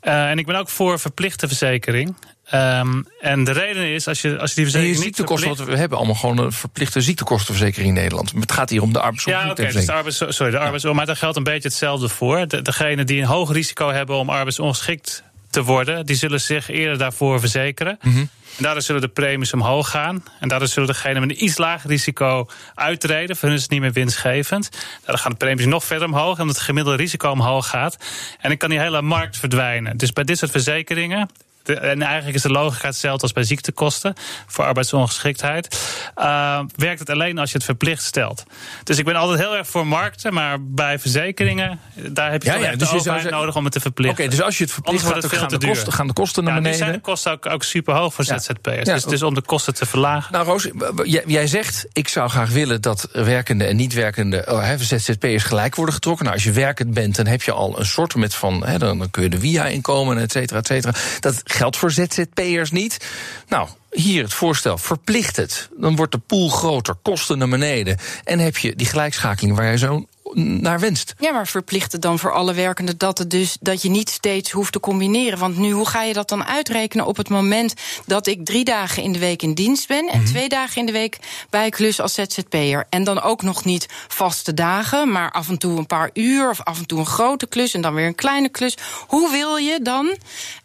en 0.00 0.38
ik 0.38 0.46
ben 0.46 0.56
ook 0.56 0.68
voor 0.68 0.98
verplichte 0.98 1.48
verzekering. 1.48 2.14
Um, 2.54 3.06
en 3.20 3.44
de 3.44 3.52
reden 3.52 3.86
is, 3.86 4.08
als 4.08 4.20
je, 4.20 4.38
als 4.38 4.50
je 4.50 4.54
die 4.54 4.64
verzekering 4.64 4.96
niet 4.96 5.04
ziektekosten, 5.04 5.48
verplicht... 5.48 5.72
we 5.72 5.80
hebben 5.80 5.98
allemaal 5.98 6.16
gewoon 6.16 6.38
een 6.38 6.52
verplichte 6.52 7.00
ziektekostenverzekering 7.00 7.88
in 7.88 7.94
Nederland. 7.94 8.32
Het 8.40 8.52
gaat 8.52 8.70
hier 8.70 8.82
om 8.82 8.92
de 8.92 9.00
arbeidsongeschiktheidsverzekering. 9.00 9.86
Ja, 9.86 10.02
oké, 10.02 10.02
okay, 10.02 10.04
dus 10.04 10.18
de 10.18 10.22
arbeids, 10.22 10.36
sorry, 10.36 10.52
de 10.52 10.58
arbeids, 10.58 10.84
ja. 10.84 10.92
maar 10.92 11.06
daar 11.06 11.16
geldt 11.16 11.36
een 11.36 11.42
beetje 11.42 11.68
hetzelfde 11.68 12.08
voor. 12.08 12.48
De, 12.48 12.62
degenen 12.62 13.06
die 13.06 13.20
een 13.20 13.26
hoog 13.26 13.52
risico 13.52 13.90
hebben 13.90 14.16
om 14.16 14.30
arbeidsongeschikt 14.30 15.22
te 15.50 15.62
worden, 15.62 16.06
die 16.06 16.16
zullen 16.16 16.40
zich 16.40 16.68
eerder 16.68 16.98
daarvoor 16.98 17.40
verzekeren. 17.40 17.98
Mhm. 18.00 18.08
Mm 18.08 18.14
-hmm. 18.14 18.28
En 18.56 18.62
daardoor 18.62 18.82
zullen 18.82 19.00
de 19.00 19.08
premies 19.08 19.52
omhoog 19.52 19.90
gaan. 19.90 20.24
En 20.40 20.48
daardoor 20.48 20.68
zullen 20.68 20.88
degenen 20.88 21.20
met 21.26 21.30
een 21.30 21.44
iets 21.44 21.58
lager 21.58 21.90
risico 21.90 22.48
uitreden. 22.74 23.36
Voor 23.36 23.48
hun 23.48 23.56
is 23.56 23.62
het 23.62 23.70
niet 23.70 23.80
meer 23.80 23.92
winstgevend. 23.92 24.68
Daardoor 24.98 25.18
gaan 25.18 25.30
de 25.30 25.36
premies 25.36 25.66
nog 25.66 25.84
verder 25.84 26.08
omhoog. 26.08 26.40
Omdat 26.40 26.56
het 26.56 26.64
gemiddelde 26.64 26.98
risico 26.98 27.30
omhoog 27.30 27.68
gaat. 27.68 27.96
En 28.40 28.48
dan 28.48 28.56
kan 28.56 28.70
die 28.70 28.78
hele 28.78 29.02
markt 29.02 29.36
verdwijnen. 29.36 29.96
Dus 29.96 30.12
bij 30.12 30.24
dit 30.24 30.38
soort 30.38 30.50
verzekeringen 30.50 31.28
de, 31.62 31.74
en 31.74 32.02
eigenlijk 32.02 32.36
is 32.36 32.42
de 32.42 32.50
logica 32.50 32.86
hetzelfde 32.86 33.22
als 33.22 33.32
bij 33.32 33.42
ziektekosten 33.42 34.14
voor 34.46 34.64
arbeidsongeschiktheid. 34.64 35.78
Uh, 36.18 36.60
werkt 36.76 36.98
het 36.98 37.10
alleen 37.10 37.38
als 37.38 37.50
je 37.50 37.56
het 37.56 37.64
verplicht 37.64 38.02
stelt. 38.02 38.44
Dus 38.84 38.98
ik 38.98 39.04
ben 39.04 39.14
altijd 39.14 39.38
heel 39.40 39.56
erg 39.56 39.66
voor 39.66 39.86
markten, 39.86 40.34
maar 40.34 40.56
bij 40.60 40.98
verzekeringen, 40.98 41.80
daar 41.94 42.30
heb 42.30 42.42
je, 42.42 42.50
ja, 42.50 42.56
ja, 42.56 42.66
echt 42.66 42.78
dus 42.78 42.90
de 42.90 43.00
zou 43.00 43.16
overheid 43.16 43.30
nodig 43.30 43.56
om 43.56 43.64
het 43.64 43.72
te 43.72 43.80
verplichten. 43.80 44.24
Oké, 44.24 44.36
dus 44.36 44.42
als 44.42 44.58
je 44.58 44.64
het 44.64 44.72
verplicht 44.72 45.04
gaat, 45.04 45.26
gaan 45.26 45.48
de, 45.48 45.58
duur. 45.58 45.68
kosten, 45.68 45.92
gaan 45.92 46.06
de 46.06 46.12
kosten 46.12 46.44
naar 46.44 46.52
Ja, 46.52 46.58
nu 46.58 46.64
beneden. 46.64 46.86
zijn 46.86 46.96
de 46.98 47.04
kosten 47.04 47.32
ook, 47.32 47.46
ook 47.46 47.62
super 47.62 47.94
hoog 47.94 48.14
voor. 48.14 48.24
ZZP'ers. 48.24 48.84
Dus, 48.84 49.04
dus 49.04 49.22
om 49.22 49.34
de 49.34 49.42
kosten 49.42 49.74
te 49.74 49.86
verlagen. 49.86 50.32
Nou, 50.32 50.46
Roos, 50.46 50.68
jij, 51.02 51.22
jij 51.26 51.46
zegt, 51.46 51.86
ik 51.92 52.08
zou 52.08 52.28
graag 52.28 52.50
willen 52.50 52.80
dat 52.80 53.08
werkende 53.12 53.64
en 53.64 53.76
niet 53.76 53.92
werkende 53.92 54.44
oh, 54.48 54.70
ZZP'ers 54.78 55.44
gelijk 55.44 55.74
worden 55.74 55.94
getrokken. 55.94 56.24
Nou, 56.24 56.36
als 56.36 56.44
je 56.44 56.52
werkend 56.52 56.94
bent, 56.94 57.16
dan 57.16 57.26
heb 57.26 57.42
je 57.42 57.52
al 57.52 57.78
een 57.78 57.86
soort 57.86 58.14
met 58.14 58.34
van, 58.34 58.66
hè, 58.66 58.78
dan, 58.78 58.98
dan 58.98 59.10
kun 59.10 59.22
je 59.22 59.28
de 59.28 59.38
via 59.38 59.66
inkomen, 59.66 60.18
et 60.18 60.32
cetera, 60.32 60.58
et 60.58 60.66
cetera. 60.66 60.94
Dat 61.20 61.42
geldt 61.50 61.76
voor 61.76 61.90
ZZP'ers 61.90 62.70
niet. 62.70 63.06
Nou, 63.48 63.68
hier 63.90 64.22
het 64.22 64.34
voorstel, 64.34 64.78
verplicht 64.78 65.36
het. 65.36 65.68
Dan 65.76 65.96
wordt 65.96 66.12
de 66.12 66.18
pool 66.18 66.48
groter, 66.48 66.94
kosten 67.02 67.38
naar 67.38 67.48
beneden. 67.48 67.98
En 68.24 68.38
heb 68.38 68.56
je 68.56 68.76
die 68.76 68.86
gelijkschakeling 68.86 69.56
waar 69.56 69.66
jij 69.66 69.76
zo 69.76 70.06
naar 70.34 70.80
wenst. 70.80 71.14
Ja, 71.18 71.32
maar 71.32 71.46
verplicht 71.46 71.92
het 71.92 72.02
dan 72.02 72.18
voor 72.18 72.32
alle 72.32 72.54
werkenden 72.54 72.98
dat, 72.98 73.18
het 73.18 73.30
dus, 73.30 73.56
dat 73.60 73.82
je 73.82 73.90
niet 73.90 74.10
steeds 74.10 74.50
hoeft 74.50 74.72
te 74.72 74.80
combineren. 74.80 75.38
Want 75.38 75.56
nu, 75.56 75.70
hoe 75.70 75.88
ga 75.88 76.02
je 76.02 76.12
dat 76.12 76.28
dan 76.28 76.44
uitrekenen 76.44 77.06
op 77.06 77.16
het 77.16 77.28
moment 77.28 77.74
dat 78.06 78.26
ik 78.26 78.44
drie 78.44 78.64
dagen 78.64 79.02
in 79.02 79.12
de 79.12 79.18
week 79.18 79.42
in 79.42 79.54
dienst 79.54 79.88
ben 79.88 80.08
en 80.08 80.24
twee 80.24 80.48
dagen 80.48 80.80
in 80.80 80.86
de 80.86 80.92
week 80.92 81.18
bij 81.50 81.70
klus 81.70 82.00
als 82.00 82.14
ZZP'er? 82.14 82.86
En 82.88 83.04
dan 83.04 83.20
ook 83.20 83.42
nog 83.42 83.64
niet 83.64 83.86
vaste 84.08 84.54
dagen, 84.54 85.12
maar 85.12 85.30
af 85.30 85.48
en 85.48 85.58
toe 85.58 85.78
een 85.78 85.86
paar 85.86 86.10
uur 86.14 86.50
of 86.50 86.62
af 86.62 86.78
en 86.78 86.86
toe 86.86 86.98
een 86.98 87.06
grote 87.06 87.46
klus 87.46 87.74
en 87.74 87.80
dan 87.80 87.94
weer 87.94 88.06
een 88.06 88.14
kleine 88.14 88.48
klus. 88.48 88.76
Hoe 89.06 89.30
wil 89.30 89.56
je 89.56 89.80
dan 89.82 90.16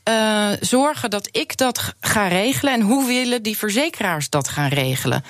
uh, 0.09 0.50
zorgen 0.59 1.09
dat 1.09 1.29
ik 1.31 1.57
dat 1.57 1.94
ga 2.00 2.27
regelen 2.27 2.73
en 2.73 2.81
hoe 2.81 3.06
willen 3.06 3.43
die 3.43 3.57
verzekeraars 3.57 4.29
dat 4.29 4.50
gaan 4.50 4.69
regelen? 4.69 5.24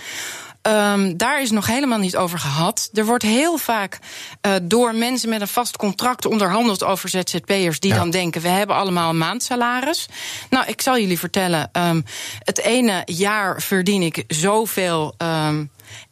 Um, 0.68 1.18
daar 1.18 1.42
is 1.42 1.52
nog 1.52 1.68
helemaal 1.68 2.00
niet 2.00 2.16
over 2.18 2.40
gehad. 2.40 2.90
Er 2.94 3.06
wordt 3.06 3.24
heel 3.24 3.58
vaak 3.58 4.00
uh, 4.42 4.54
door 4.62 4.96
mensen 4.96 5.30
met 5.30 5.42
een 5.42 5.48
vast 5.48 5.78
contract 5.78 6.26
onderhandeld 6.26 6.84
over 6.84 7.10
ZZP'ers 7.10 7.80
die 7.80 7.92
Ja. 7.92 7.98
dan 7.98 8.10
denken: 8.10 8.42
we 8.42 8.48
hebben 8.48 8.76
allemaal 8.76 9.10
een 9.10 9.18
maandsalaris. 9.18 10.08
Nou, 10.50 10.66
ik 10.68 10.82
zal 10.82 11.00
jullie 11.00 11.20
vertellen: 11.20 11.70
um, 11.74 12.06
het 12.40 12.60
ene 12.60 13.02
jaar 13.06 13.62
verdien 13.62 14.02
ik 14.02 14.24
zoveel. 14.28 15.16
Um, 15.18 15.70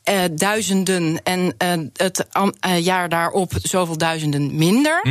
uh, 0.10 0.20
duizenden 0.32 1.24
en 1.24 1.56
uh, 1.64 1.86
het 1.94 2.26
jaar 2.80 3.10
daarop 3.10 3.52
zoveel 3.62 3.98
duizenden 3.98 4.56
minder. 4.56 5.02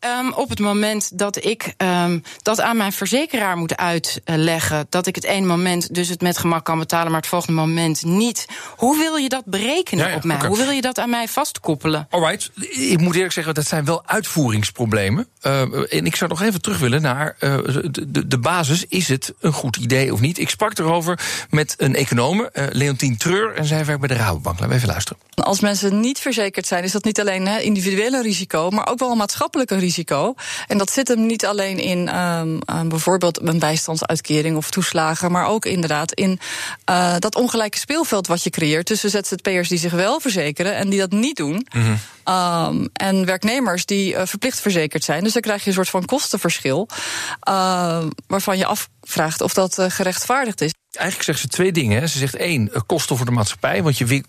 Um, 0.00 0.32
op 0.32 0.48
het 0.48 0.58
moment 0.58 1.18
dat 1.18 1.44
ik 1.44 1.74
um, 1.76 2.22
dat 2.42 2.60
aan 2.60 2.76
mijn 2.76 2.92
verzekeraar 2.92 3.56
moet 3.56 3.76
uitleggen, 3.76 4.86
dat 4.88 5.06
ik 5.06 5.14
het 5.14 5.24
ene 5.24 5.46
moment 5.46 5.94
dus 5.94 6.08
het 6.08 6.20
met 6.20 6.38
gemak 6.38 6.64
kan 6.64 6.78
betalen, 6.78 7.10
maar 7.10 7.20
het 7.20 7.28
volgende 7.28 7.60
moment 7.60 8.04
niet. 8.04 8.46
Hoe 8.76 8.98
wil 8.98 9.16
je 9.16 9.28
dat 9.28 9.44
berekenen 9.44 10.04
Ja, 10.04 10.10
ja, 10.10 10.16
op 10.16 10.24
mij? 10.24 10.46
Hoe 10.46 10.56
wil 10.56 10.70
je 10.70 10.80
dat 10.80 10.98
aan 10.98 11.10
mij 11.10 11.28
vastkoppelen? 11.28 12.06
Alright, 12.10 12.50
ik 12.70 13.00
moet 13.00 13.14
eerlijk 13.14 13.32
zeggen, 13.32 13.54
dat 13.54 13.66
zijn 13.66 13.84
wel 13.84 14.02
uitvoeringsproblemen. 14.06 15.28
Uh, 15.42 15.60
en 15.92 16.06
ik 16.06 16.16
zou 16.16 16.30
nog 16.30 16.42
even 16.42 16.62
terug 16.62 16.78
willen 16.78 17.02
naar 17.02 17.36
uh, 17.40 17.56
de, 17.90 18.10
de, 18.10 18.26
de 18.26 18.38
basis. 18.38 18.84
Is 18.88 19.08
het 19.08 19.34
een 19.40 19.52
goed 19.52 19.76
idee 19.76 20.12
of 20.12 20.20
niet? 20.20 20.38
Ik 20.38 20.50
sprak 20.50 20.78
erover 20.78 21.20
met 21.50 21.74
een 21.78 21.94
econoom, 21.94 22.40
uh, 22.40 22.64
Leontien 22.70 23.16
Treur, 23.16 23.54
en 23.54 23.64
zij 23.64 23.84
werkt 23.84 24.00
bij 24.00 24.16
de 24.16 24.22
Rabobank. 24.22 24.58
Laten 24.58 24.68
we 24.68 24.74
even 24.74 24.88
luisteren. 24.88 25.18
Als 25.34 25.60
mensen 25.60 26.00
niet 26.00 26.18
verzekerd 26.18 26.66
zijn, 26.66 26.84
is 26.84 26.92
dat 26.92 27.04
niet 27.04 27.20
alleen 27.20 27.46
hè, 27.46 27.58
individuele 27.58 28.22
risico, 28.22 28.70
maar 28.70 28.88
ook 28.88 28.98
wel 28.98 29.10
een 29.10 29.16
maatschappelijke 29.16 29.74
risico. 29.74 29.84
En 30.66 30.78
dat 30.78 30.90
zit 30.90 31.08
hem 31.08 31.26
niet 31.26 31.46
alleen 31.46 31.78
in 31.78 32.18
um, 32.18 32.60
um, 32.70 32.88
bijvoorbeeld 32.88 33.40
een 33.42 33.58
bijstandsuitkering 33.58 34.56
of 34.56 34.70
toeslagen, 34.70 35.32
maar 35.32 35.46
ook 35.46 35.64
inderdaad 35.64 36.12
in 36.12 36.38
uh, 36.90 37.14
dat 37.18 37.34
ongelijke 37.34 37.78
speelveld 37.78 38.26
wat 38.26 38.42
je 38.42 38.50
creëert 38.50 38.86
tussen 38.86 39.10
ZZP'ers 39.10 39.68
die 39.68 39.78
zich 39.78 39.92
wel 39.92 40.20
verzekeren 40.20 40.74
en 40.74 40.88
die 40.88 40.98
dat 40.98 41.10
niet 41.10 41.36
doen. 41.36 41.66
Mhm. 41.74 41.96
Um, 42.28 42.88
en 42.92 43.24
werknemers 43.24 43.86
die 43.86 44.12
uh, 44.12 44.22
verplicht 44.24 44.60
verzekerd 44.60 45.04
zijn. 45.04 45.24
Dus 45.24 45.32
dan 45.32 45.42
krijg 45.42 45.62
je 45.62 45.68
een 45.68 45.74
soort 45.74 45.88
van 45.88 46.04
kostenverschil. 46.04 46.88
Uh, 47.48 48.04
waarvan 48.26 48.58
je 48.58 48.66
af 48.66 48.88
vraagt 49.08 49.40
of 49.40 49.54
dat 49.54 49.78
eh, 49.78 49.86
gerechtvaardigd 49.90 50.60
is. 50.60 50.74
Eigenlijk 50.90 51.26
zegt 51.28 51.40
ze 51.40 51.48
twee 51.48 51.72
dingen. 51.72 52.00
Hè. 52.00 52.06
Ze 52.06 52.18
zegt 52.18 52.36
één, 52.36 52.72
eh, 52.74 52.80
kosten 52.86 53.16
voor 53.16 53.26
de 53.26 53.32
maatschappij. 53.32 53.82
Want 53.82 53.98
je, 53.98 54.04
wik- 54.04 54.26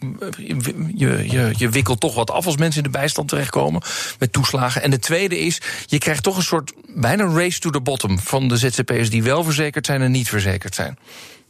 je, 0.95 1.23
je, 1.29 1.53
je 1.57 1.69
wikkelt 1.69 1.99
toch 1.99 2.15
wat 2.15 2.31
af 2.31 2.45
als 2.45 2.57
mensen 2.57 2.83
in 2.83 2.91
de 2.91 2.97
bijstand 2.97 3.27
terechtkomen. 3.27 3.81
Met 4.19 4.31
toeslagen. 4.33 4.81
En 4.81 4.89
de 4.91 4.99
tweede 4.99 5.39
is, 5.39 5.61
je 5.85 5.97
krijgt 5.97 6.23
toch 6.23 6.37
een 6.37 6.43
soort 6.43 6.73
bijna 6.95 7.23
race 7.25 7.59
to 7.59 7.69
the 7.69 7.81
bottom. 7.81 8.19
Van 8.19 8.47
de 8.47 8.57
ZZP'ers 8.57 9.09
die 9.09 9.23
wel 9.23 9.43
verzekerd 9.43 9.85
zijn 9.85 10.01
en 10.01 10.11
niet 10.11 10.29
verzekerd 10.29 10.75
zijn. 10.75 10.97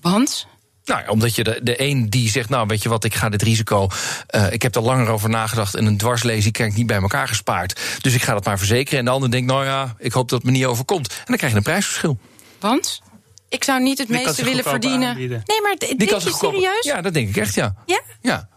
Want? 0.01 0.48
Nou 0.86 1.01
ja, 1.01 1.10
omdat 1.10 1.36
je 1.36 1.43
de, 1.43 1.60
de 1.63 1.81
een 1.81 2.10
die 2.10 2.29
zegt, 2.29 2.50
nou 2.50 2.67
weet 2.67 2.84
je 2.84 2.89
wat, 2.89 3.03
ik 3.03 3.15
ga 3.15 3.29
dit 3.29 3.41
risico. 3.41 3.88
eh, 4.27 4.51
ik 4.51 4.62
heb 4.62 4.75
er 4.75 4.81
langer 4.81 5.07
over 5.07 5.29
nagedacht 5.29 5.75
en 5.75 5.86
een 5.86 5.98
dwarslezing 5.98 6.53
krijg 6.53 6.72
ik 6.72 6.77
niet 6.77 6.88
bij 6.88 6.98
elkaar 7.01 7.27
gespaard. 7.27 7.79
Dus 8.01 8.13
ik 8.13 8.22
ga 8.24 8.34
dat 8.34 8.46
maar 8.46 8.57
verzekeren. 8.57 9.00
En 9.00 9.05
de 9.05 9.12
ander 9.12 9.31
denkt, 9.31 9.48
nou 9.51 9.65
ja, 9.65 9.96
ik 9.98 10.12
hoop 10.12 10.29
dat 10.29 10.38
het 10.41 10.48
me 10.51 10.57
niet 10.57 10.65
overkomt. 10.65 11.10
En 11.10 11.24
dan 11.25 11.36
krijg 11.38 11.51
je 11.51 11.57
een 11.57 11.63
prijsverschil. 11.63 12.17
Want? 12.60 13.01
Ik 13.50 13.63
zou 13.63 13.82
niet 13.82 13.98
het 13.98 14.08
Die 14.08 14.18
meeste 14.24 14.44
willen 14.44 14.63
verdienen. 14.63 15.08
aanbieden. 15.10 15.44
Nee, 15.46 15.62
maar 15.62 15.75
denk 15.77 16.01
je 16.12 16.32
serieus? 16.32 16.86
Ja, 16.86 17.01
dat 17.01 17.13
denk 17.13 17.30
ik 17.30 17.38
echt, 17.38 17.54
ja. 17.56 17.75
Ja? 17.86 18.01
Ja. 18.22 18.48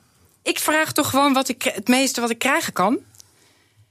Ik 0.42 0.59
vraag 0.59 0.92
toch 0.92 1.11
gewoon 1.11 1.32
wat 1.32 1.49
ik, 1.49 1.62
het 1.75 1.88
meeste 1.88 2.20
wat 2.20 2.30
ik 2.30 2.38
krijgen 2.38 2.73
kan. 2.73 2.99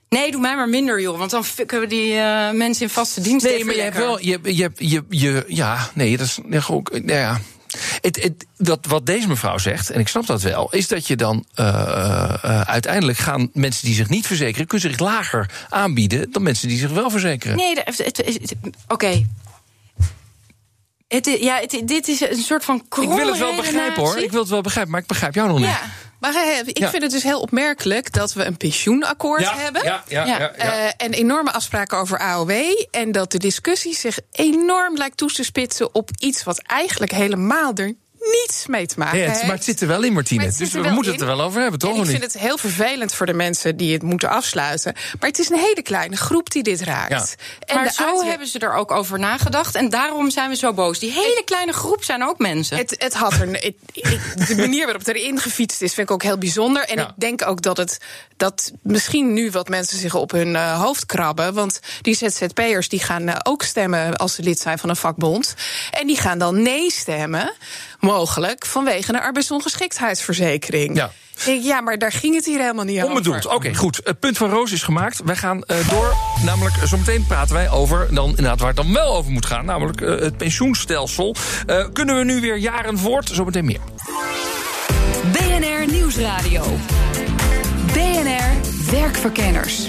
Nee, 0.09 0.31
doe 0.31 0.41
mij 0.41 0.55
maar 0.55 0.69
minder, 0.69 1.01
joh. 1.01 1.17
Want 1.17 1.31
dan 1.31 1.45
fucken 1.45 1.79
we 1.79 1.87
die 1.87 2.13
eh, 2.13 2.51
mensen 2.51 2.83
in 2.83 2.89
vaste 2.89 3.21
dienst 3.21 3.45
Nee, 3.45 3.65
maar 3.65 3.75
je 3.75 3.81
hebt 3.81 3.95
lekker. 3.97 4.11
wel. 4.13 4.21
Je, 4.25 4.39
je, 4.55 4.71
je, 4.77 5.03
je, 5.09 5.43
ja, 5.47 5.89
nee, 5.93 6.17
dat 6.17 6.27
is 6.49 6.69
ook. 6.69 6.91
Nou 6.91 7.19
ja. 7.19 7.39
Het, 8.01 8.21
het, 8.23 8.45
dat, 8.57 8.85
wat 8.87 9.05
deze 9.05 9.27
mevrouw 9.27 9.57
zegt, 9.57 9.89
en 9.89 9.99
ik 9.99 10.07
snap 10.07 10.25
dat 10.25 10.41
wel, 10.41 10.71
is 10.71 10.87
dat 10.87 11.07
je 11.07 11.15
dan 11.15 11.45
eh, 11.53 11.65
eh, 12.43 12.61
uiteindelijk 12.61 13.17
gaan 13.17 13.49
mensen 13.53 13.85
die 13.85 13.95
zich 13.95 14.09
niet 14.09 14.27
verzekeren, 14.27 14.67
kunnen 14.67 14.89
zich 14.89 14.99
lager 14.99 15.49
aanbieden 15.69 16.31
dan 16.31 16.43
mensen 16.43 16.67
die 16.67 16.77
zich 16.77 16.91
wel 16.91 17.09
verzekeren. 17.09 17.57
Nee, 17.57 17.75
het- 17.83 18.23
het- 21.15 21.25
ja, 21.39 21.55
het, 21.59 21.81
dit 21.85 22.07
is 22.07 22.21
een 22.21 22.35
soort 22.35 22.65
van 22.65 22.75
ik 23.01 23.09
wil 23.09 23.27
het 23.27 23.37
wel 23.37 23.55
begrijpen 23.55 24.03
hoor. 24.03 24.17
Ik 24.17 24.31
wil 24.31 24.41
het 24.41 24.49
wel 24.49 24.61
begrijpen, 24.61 24.91
maar 24.91 25.01
ik 25.01 25.07
begrijp 25.07 25.33
jou 25.33 25.47
nog 25.47 25.57
niet. 25.57 25.67
Ja. 25.67 25.79
Maar 26.19 26.35
eh, 26.35 26.57
ik 26.63 26.87
vind 26.87 27.01
het 27.01 27.11
dus 27.11 27.23
heel 27.23 27.39
opmerkelijk 27.41 28.11
dat 28.13 28.33
we 28.33 28.43
een 28.43 28.57
pensioenakkoord 28.57 29.41
Ja, 29.41 29.57
hebben. 29.57 29.83
ja, 29.83 30.03
ja, 30.07 30.25
ja, 30.25 30.37
ja. 30.39 30.51
Eh, 30.55 30.91
en 30.97 31.13
enorme 31.13 31.51
afspraken 31.51 31.97
over 31.97 32.19
AOW. 32.19 32.51
En 32.91 33.11
dat 33.11 33.31
de 33.31 33.37
discussie 33.37 33.95
zich 33.95 34.19
enorm 34.31 34.97
lijkt 34.97 35.17
toe 35.17 35.31
te 35.31 35.43
spitsen 35.43 35.95
op 35.95 36.09
iets 36.17 36.43
wat 36.43 36.61
eigenlijk 36.61 37.11
helemaal 37.11 37.71
er 37.75 37.93
niets 38.19 38.67
mee 38.67 38.87
te 38.87 38.95
maken 38.97 39.17
Ja, 39.17 39.23
het, 39.23 39.33
heeft. 39.33 39.45
maar 39.45 39.55
het 39.55 39.63
zit 39.63 39.81
er 39.81 39.87
wel 39.87 40.03
in, 40.03 40.13
Martine. 40.13 40.51
Dus 40.57 40.71
we 40.73 40.89
moeten 40.89 41.11
het 41.11 41.21
er 41.21 41.27
wel 41.27 41.41
over 41.41 41.61
hebben, 41.61 41.79
toch? 41.79 41.95
En 41.95 42.01
ik 42.03 42.09
vind 42.09 42.23
het 42.23 42.37
heel 42.37 42.57
vervelend 42.57 43.13
voor 43.13 43.25
de 43.25 43.33
mensen 43.33 43.77
die 43.77 43.93
het 43.93 44.01
moeten 44.03 44.29
afsluiten. 44.29 44.93
Maar 45.19 45.29
het 45.29 45.39
is 45.39 45.49
een 45.49 45.57
hele 45.59 45.81
kleine 45.81 46.15
groep 46.17 46.51
die 46.51 46.63
dit 46.63 46.81
raakt. 46.81 47.09
Ja. 47.11 47.25
En 47.65 47.75
maar 47.75 47.83
de 47.87 47.93
zo 47.93 48.03
uitwe- 48.05 48.25
hebben 48.29 48.47
ze 48.47 48.59
er 48.59 48.73
ook 48.73 48.91
over 48.91 49.19
nagedacht. 49.19 49.75
En 49.75 49.89
daarom 49.89 50.29
zijn 50.29 50.49
we 50.49 50.55
zo 50.55 50.73
boos. 50.73 50.99
Die 50.99 51.11
hele 51.11 51.41
kleine 51.45 51.73
groep 51.73 52.03
zijn 52.03 52.23
ook 52.23 52.37
mensen. 52.37 52.77
Het, 52.77 52.95
het 52.97 53.13
had 53.13 53.33
er, 53.33 53.47
het- 53.51 53.63
ik- 53.91 54.47
de 54.47 54.55
manier 54.55 54.83
waarop 54.83 55.05
het 55.05 55.15
erin 55.15 55.39
gefietst 55.39 55.81
is, 55.81 55.93
vind 55.93 56.07
ik 56.07 56.13
ook 56.13 56.23
heel 56.23 56.37
bijzonder. 56.37 56.83
En 56.83 56.97
Ja. 56.97 57.07
ik 57.07 57.13
denk 57.17 57.47
ook 57.47 57.61
dat 57.61 57.77
het 57.77 57.97
dat 58.37 58.71
misschien 58.83 59.33
nu 59.33 59.51
wat 59.51 59.69
mensen 59.69 59.97
zich 59.99 60.15
op 60.15 60.31
hun 60.31 60.55
eh, 60.55 60.81
hoofd 60.81 61.05
krabben. 61.05 61.53
Want 61.53 61.79
die 62.01 62.15
ZZP'ers 62.15 62.89
die 62.89 62.99
gaan 62.99 63.27
eh, 63.27 63.35
ook 63.43 63.63
stemmen 63.63 64.15
als 64.15 64.33
ze 64.35 64.43
lid 64.43 64.59
zijn 64.59 64.79
van 64.79 64.89
een 64.89 64.95
vakbond. 64.95 65.53
En 65.91 66.07
die 66.07 66.17
gaan 66.17 66.39
dan 66.39 66.61
nee 66.61 66.91
stemmen, 66.91 67.53
mogelijk, 68.11 68.65
vanwege 68.65 69.13
een 69.13 69.19
arbeidsongeschiktheidsverzekering. 69.19 70.95
Ja. 70.95 71.11
Ik 71.45 71.63
ja, 71.63 71.81
maar 71.81 71.97
daar 71.97 72.11
ging 72.11 72.35
het 72.35 72.45
hier 72.45 72.59
helemaal 72.59 72.85
niet 72.85 72.97
over. 72.97 73.09
Onbedoeld. 73.09 73.45
Oké, 73.45 73.75
goed. 73.75 74.01
Het 74.03 74.19
punt 74.19 74.37
van 74.37 74.49
Roos 74.49 74.71
is 74.71 74.83
gemaakt. 74.83 75.21
Wij 75.25 75.35
gaan 75.35 75.63
eh, 75.63 75.89
door. 75.89 76.15
Namelijk, 76.43 76.75
eh, 76.77 76.83
zometeen 76.83 77.25
praten 77.27 77.55
wij 77.55 77.69
over 77.69 78.07
dan, 78.11 78.29
inderdaad, 78.29 78.59
waar 78.59 78.67
het 78.67 78.77
dan 78.77 78.93
wel 78.93 79.15
over 79.15 79.31
moet 79.31 79.45
gaan. 79.45 79.65
Namelijk 79.65 80.01
eh, 80.01 80.09
het 80.09 80.37
pensioenstelsel. 80.37 81.35
Eh, 81.65 81.85
kunnen 81.93 82.17
we 82.17 82.23
nu 82.23 82.41
weer 82.41 82.57
jaren 82.57 82.97
voort? 82.97 83.29
Zometeen 83.33 83.65
meer. 83.65 83.79
BNR 85.31 85.91
Nieuwsradio. 85.91 86.63
BNR 87.93 88.91
Werkverkenners. 88.91 89.87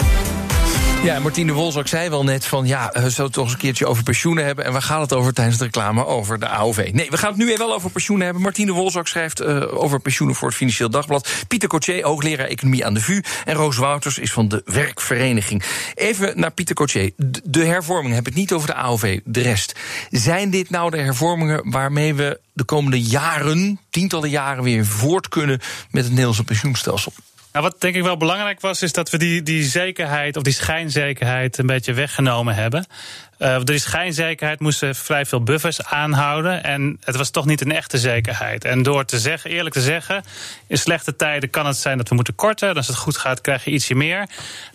Ja, 1.05 1.19
Martine 1.19 1.53
Wolzak 1.53 1.87
zei 1.87 2.09
wel 2.11 2.25
net 2.25 2.47
van... 2.47 2.67
ja, 2.67 2.91
we 2.93 3.11
zullen 3.11 3.33
toch 3.33 3.45
eens 3.45 3.53
een 3.53 3.59
keertje 3.59 3.87
over 3.87 4.03
pensioenen 4.03 4.45
hebben... 4.45 4.65
en 4.65 4.73
waar 4.73 4.83
gaat 4.83 5.01
het 5.01 5.13
over 5.13 5.33
tijdens 5.33 5.59
de 5.59 5.65
reclame? 5.65 6.07
Over 6.07 6.39
de 6.39 6.49
AOV. 6.49 6.91
Nee, 6.93 7.11
we 7.11 7.17
gaan 7.17 7.29
het 7.29 7.39
nu 7.39 7.55
wel 7.57 7.75
over 7.75 7.91
pensioenen 7.91 8.25
hebben. 8.25 8.43
Martine 8.43 8.73
Wolzak 8.73 9.09
schrijft 9.09 9.41
eh, 9.41 9.63
over 9.83 10.01
pensioenen 10.01 10.37
voor 10.37 10.49
het 10.49 10.57
Financieel 10.57 10.91
Dagblad. 10.91 11.29
Pieter 11.49 11.69
Cotier, 11.69 12.05
hoogleraar 12.05 12.47
economie 12.47 12.87
aan 12.87 12.95
de 12.95 13.01
VU... 13.01 13.21
en 13.45 13.55
Roos 13.55 13.77
Wouters 13.77 14.19
is 14.19 14.33
van 14.33 14.49
de 14.49 14.63
Werkvereniging. 14.65 15.63
Even 15.95 16.33
naar 16.41 16.51
Pieter 16.53 16.75
Cotier. 16.75 17.11
De- 17.17 17.41
De 17.45 17.65
hervormingen, 17.65 18.17
heb 18.17 18.27
ik 18.27 18.35
niet 18.35 18.53
over 18.53 18.67
de 18.69 18.75
AOV, 18.75 19.21
de 19.25 19.41
rest. 19.41 19.79
Zijn 20.11 20.51
dit 20.51 20.71
nou 20.71 20.91
de 20.91 20.99
hervormingen 21.01 21.71
waarmee 21.71 22.15
we 22.15 22.41
de 22.53 22.65
komende 22.65 23.01
jaren... 23.03 23.81
tientallen 23.91 24.31
jaren 24.31 24.63
weer 24.65 24.87
voort 24.87 25.29
kunnen 25.29 25.61
met 25.91 26.03
het 26.03 26.11
Nederlandse 26.11 26.45
pensioenstelsel? 26.45 27.13
Nou, 27.53 27.65
wat 27.65 27.81
denk 27.81 27.95
ik 27.95 28.03
wel 28.03 28.17
belangrijk 28.17 28.61
was, 28.61 28.83
is 28.83 28.93
dat 28.93 29.11
we 29.11 29.19
die, 29.19 29.43
die 29.43 29.65
zekerheid 29.65 30.37
of 30.37 30.43
die 30.43 30.53
schijnzekerheid 30.53 31.59
een 31.59 31.67
beetje 31.67 31.93
weggenomen 31.93 32.55
hebben. 32.55 32.87
Door 33.39 33.65
die 33.65 33.79
schijnzekerheid 33.79 34.61
moesten 34.61 34.95
vrij 34.95 35.27
veel 35.27 35.43
buffers 35.43 35.85
aanhouden. 35.85 36.65
En 36.65 36.99
het 37.05 37.17
was 37.17 37.31
toch 37.31 37.47
niet 37.47 37.61
een 37.61 37.73
echte 37.73 37.99
zekerheid. 37.99 38.65
En 38.65 38.83
door 38.83 39.05
te 39.05 39.19
zeggen, 39.19 39.51
eerlijk 39.51 39.75
te 39.75 39.81
zeggen, 39.81 40.23
in 40.67 40.79
slechte 40.79 41.17
tijden 41.17 41.51
kan 41.51 41.67
het 41.67 41.77
zijn 41.77 41.97
dat 41.97 42.09
we 42.09 42.15
moeten 42.15 42.35
korten. 42.35 42.69
En 42.69 42.77
als 42.77 42.87
het 42.87 42.97
goed 42.97 43.17
gaat, 43.17 43.41
krijg 43.41 43.65
je 43.65 43.71
ietsje 43.71 43.95
meer. 43.95 44.29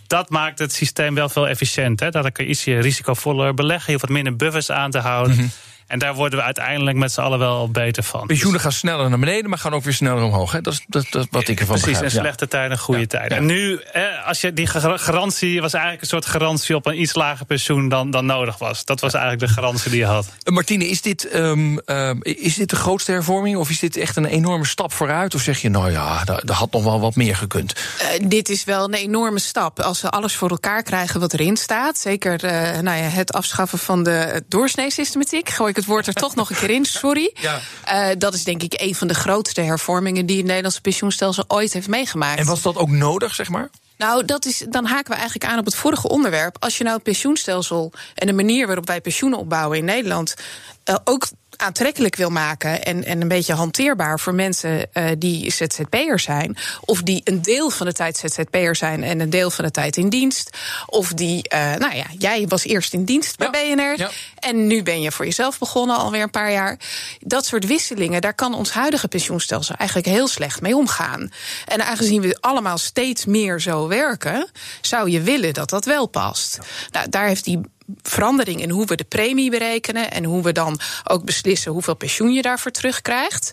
Dat 0.08 0.29
maakt 0.29 0.60
het 0.60 0.74
systeem 0.74 1.15
wel 1.15 1.29
veel 1.29 1.48
efficiënter. 1.48 2.12
Dat 2.12 2.32
kan 2.32 2.46
je 2.46 2.51
ietsje 2.51 2.79
risicovoller 2.79 3.53
beleggen. 3.53 3.86
Je 3.86 3.91
hoeft 3.91 4.05
wat 4.05 4.15
minder 4.15 4.36
buffers 4.36 4.72
aan 4.72 4.91
te 4.91 5.00
houden. 5.00 5.51
En 5.88 6.00
daar 6.00 6.13
worden 6.15 6.39
we 6.39 6.46
uiteindelijk 6.46 6.98
met 6.98 7.12
z'n 7.12 7.22
allen 7.22 7.39
wel 7.39 7.70
beter 7.70 8.04
van. 8.04 8.27
Pensioenen 8.27 8.62
gaan 8.62 8.72
sneller 8.72 9.10
naar 9.10 9.20
beneden, 9.20 9.50
maar 9.50 9.60
gaan 9.60 9.74
ook 9.74 9.84
weer 9.84 9.94
sneller 9.94 10.24
omhoog. 10.24 10.51
Hè? 10.51 10.62
Dat, 10.62 10.74
is, 10.74 10.86
dat, 10.88 11.06
dat 11.10 11.22
is 11.24 11.27
wat 11.32 11.48
ik 11.48 11.60
ervan 11.60 11.75
Precies, 11.80 11.86
in 11.86 11.92
begrijp. 11.92 12.12
ja. 12.12 12.20
slechte 12.20 12.48
tijden, 12.48 12.77
goede 12.77 13.08
tijden. 13.08 13.38
En 13.38 13.46
nu, 13.46 13.80
eh, 13.94 14.04
als 14.27 14.42
je 14.42 14.54
die 14.54 14.68
gar- 14.68 15.00
garantie 15.00 15.62
was 15.62 15.74
eigenlijk 15.74 16.04
een 16.04 16.10
soort 16.10 16.25
garantie 16.25 16.75
op 16.75 16.86
een 16.86 17.01
iets 17.01 17.15
lager 17.15 17.46
pensioen 17.46 17.89
dan, 17.89 18.12
dan 18.12 18.25
nodig 18.25 18.58
was. 18.58 18.86
Dat 18.86 19.00
was 19.00 19.13
eigenlijk 19.13 19.48
de 19.48 19.54
garantie 19.54 19.89
die 19.92 20.00
je 20.00 20.06
had. 20.06 20.27
Eh, 20.44 20.54
Martine, 20.54 20.88
is 20.88 21.01
dit, 21.01 21.27
ehm, 21.30 21.77
ehm, 21.77 22.18
is 22.22 22.56
dit 22.56 22.70
de 22.70 22.75
grootste 22.75 23.12
hervorming? 23.12 23.58
Of 23.58 23.70
is 23.70 23.80
dit 23.80 23.98
echt 23.98 24.15
een 24.15 24.25
enorme 24.25 24.65
stap 24.65 24.94
vooruit? 24.94 25.36
Of 25.36 25.42
zeg 25.42 25.62
je, 25.62 25.70
nou 25.70 25.92
ja, 25.92 26.24
daar, 26.24 26.46
daar 26.46 26.56
had 26.58 26.72
nog 26.72 26.84
wel 26.84 27.00
wat 27.00 27.15
meer 27.15 27.36
gekund? 27.36 27.74
Eh, 28.00 28.27
dit 28.27 28.50
is 28.50 28.63
wel 28.63 28.84
een 28.84 28.94
enorme 28.94 29.39
stap. 29.39 29.80
Als 29.80 30.01
we 30.01 30.10
alles 30.10 30.36
voor 30.36 30.50
elkaar 30.50 30.84
krijgen 30.84 31.20
wat 31.20 31.34
erin 31.34 31.58
staat. 31.58 31.98
Zeker 31.98 32.44
eh, 32.44 32.80
nou 32.80 32.98
ja, 32.98 33.04
het 33.04 33.34
afschaffen 33.34 33.80
van 33.80 34.04
de 34.04 34.44
doorsneesystematiek. 34.48 35.50
Gooi 35.50 35.74
ik 35.75 35.82
het 35.82 35.86
woord 35.86 36.08
er 36.08 36.13
toch 36.13 36.36
nog 36.36 36.50
een 36.50 36.55
keer 36.55 36.70
in, 36.70 36.86
sorry. 36.86 37.32
Ja. 37.41 37.60
Eh, 37.84 38.15
dat 38.17 38.34
is 38.34 38.44
denk 38.44 38.63
ik 38.63 38.74
een 38.82 38.96
van 38.96 39.08
de 39.08 39.13
grootste 39.13 39.62
hervormingen 39.62 40.25
die 40.25 40.38
het 40.38 40.46
Nederlandse 40.46 40.82
pensioenstelsel 40.82 41.44
ooit 41.48 41.74
heeft 41.74 41.88
meegemaakt. 41.88 42.39
En 42.39 42.46
was 42.46 42.62
dat 42.62 42.77
ook 42.77 42.89
nodig, 42.89 43.36
zeg 43.36 43.50
maar? 43.50 43.70
Nou, 43.98 44.25
dat 44.25 44.46
is, 44.46 44.65
dan 44.70 44.86
haken 44.86 45.12
we 45.12 45.17
eigenlijk 45.17 45.51
aan 45.51 45.60
op 45.60 45.65
het 45.65 45.75
vorige 45.75 46.10
onderwerp. 46.10 46.58
Als 46.60 46.77
je 46.77 46.84
nou 46.84 46.96
het 46.96 47.03
pensioenstelsel 47.03 47.91
en 48.15 48.27
de 48.27 48.34
manier 48.34 48.65
waarop 48.65 48.88
wij 48.88 49.01
pensioenen 49.01 49.39
opbouwen 49.39 49.77
in 49.77 49.86
Nederland 49.86 50.36
eh, 50.84 50.96
ook 51.03 51.27
aantrekkelijk 51.57 52.15
wil 52.15 52.29
maken 52.29 52.83
en, 52.83 53.03
en 53.03 53.21
een 53.21 53.27
beetje 53.27 53.53
hanteerbaar 53.53 54.19
voor 54.19 54.33
mensen 54.33 54.93
eh, 54.93 55.05
die 55.17 55.51
ZZP'er 55.51 56.19
zijn, 56.19 56.57
of 56.81 57.01
die 57.01 57.21
een 57.24 57.41
deel 57.41 57.69
van 57.69 57.85
de 57.85 57.93
tijd 57.93 58.17
ZZP'er 58.17 58.75
zijn 58.75 59.03
en 59.03 59.19
een 59.19 59.29
deel 59.29 59.51
van 59.51 59.65
de 59.65 59.71
tijd 59.71 59.97
in 59.97 60.09
dienst, 60.09 60.57
of 60.85 61.13
die, 61.13 61.50
eh, 61.50 61.75
nou 61.75 61.95
ja, 61.95 62.05
jij 62.17 62.47
was 62.47 62.63
eerst 62.63 62.93
in 62.93 63.03
dienst 63.05 63.38
bij 63.38 63.50
BNR 63.50 63.97
ja. 63.97 64.09
en 64.39 64.67
nu 64.67 64.83
ben 64.83 65.01
je 65.01 65.12
voor 65.12 65.25
jezelf 65.25 65.57
begonnen 65.59 65.97
alweer 65.97 66.24
een 66.24 66.29
paar 66.29 66.51
jaar. 66.51 66.79
Dat 67.19 67.45
soort 67.45 67.65
wisselingen, 67.65 68.21
daar 68.21 68.33
kan 68.33 68.53
ons 68.53 68.71
huidige 68.71 69.07
pensioenstelsel 69.07 69.75
eigenlijk 69.75 70.07
heel 70.09 70.27
slecht 70.27 70.62
mee 70.62 70.75
omgaan. 70.75 71.31
En 71.65 71.85
aangezien 71.85 72.21
we 72.21 72.38
allemaal 72.39 72.77
steeds 72.77 73.25
meer 73.25 73.62
zo 73.62 73.88
werken, 73.88 74.50
zou 74.81 75.09
je 75.09 75.21
willen 75.21 75.53
dat 75.53 75.69
dat 75.69 75.85
wel 75.85 76.07
past. 76.07 76.59
Nou, 76.91 77.09
daar 77.09 77.27
heeft 77.27 77.43
die 77.43 77.62
verandering 78.01 78.62
in 78.62 78.70
hoe 78.70 78.86
we 78.86 78.96
de 78.96 79.04
premie 79.04 79.50
berekenen 79.50 80.12
en 80.12 80.24
hoe 80.24 80.44
we 80.44 80.51
dan 80.51 80.80
ook 81.04 81.24
beslissen 81.25 81.72
hoeveel 81.72 81.96
pensioen 81.96 82.34
je 82.34 82.42
daarvoor 82.42 82.72
terugkrijgt, 82.72 83.51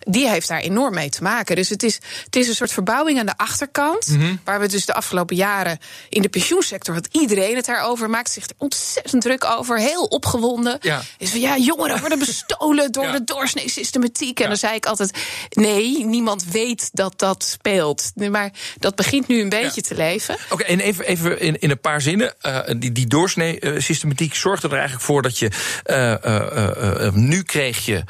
die 0.00 0.28
heeft 0.28 0.48
daar 0.48 0.60
enorm 0.60 0.94
mee 0.94 1.08
te 1.08 1.22
maken. 1.22 1.56
Dus 1.56 1.68
het 1.68 1.82
is, 1.82 1.98
het 2.24 2.36
is 2.36 2.48
een 2.48 2.54
soort 2.54 2.72
verbouwing 2.72 3.18
aan 3.18 3.26
de 3.26 3.36
achterkant, 3.36 4.06
Mhm. 4.08 4.34
waar 4.44 4.60
we 4.60 4.68
dus 4.68 4.86
de 4.86 4.94
afgelopen 4.94 5.36
jaren 5.36 5.78
in 6.08 6.22
de 6.22 6.28
pensioensector, 6.28 6.94
wat 6.94 7.08
iedereen 7.10 7.56
het 7.56 7.64
daarover 7.66 8.10
maakt, 8.10 8.30
zich 8.30 8.44
er 8.44 8.54
ontzettend 8.58 9.22
druk 9.22 9.44
over, 9.44 9.78
heel 9.78 10.04
opgewonden. 10.04 10.78
Ja. 10.80 11.02
Is 11.18 11.30
van 11.30 11.40
ja, 11.40 11.56
jongeren 11.58 12.00
worden 12.00 12.18
bestolen 12.18 12.92
door 12.92 13.12
de 13.12 13.24
doorsneesystematiek. 13.24 14.40
En 14.40 14.48
dan 14.48 14.56
zei 14.56 14.74
ik 14.74 14.86
altijd: 14.86 15.18
nee, 15.50 16.04
niemand 16.04 16.44
weet 16.44 16.88
dat 16.92 17.18
dat 17.18 17.44
speelt. 17.44 18.12
Maar 18.30 18.52
dat 18.78 18.94
begint 18.94 19.26
nu 19.26 19.40
een 19.40 19.48
beetje 19.48 19.82
te 19.82 19.94
leven. 19.94 20.36
Oké, 20.50 20.62
en 20.62 20.80
even, 20.80 21.06
even 21.06 21.40
in, 21.40 21.60
in 21.60 21.70
een 21.70 21.80
paar 21.80 22.00
zinnen. 22.00 22.34
eh, 22.40 22.60
die 22.76 22.92
die 22.92 23.06
doorsnee 23.06 23.73
systematiek 23.78 24.34
zorgde 24.34 24.68
er 24.68 24.74
eigenlijk 24.74 25.04
voor 25.04 25.22
dat 25.22 25.38
je. 25.38 25.50
Uh, 25.86 27.12
nu 27.12 27.42
kreeg 27.42 27.84
je 27.84 28.04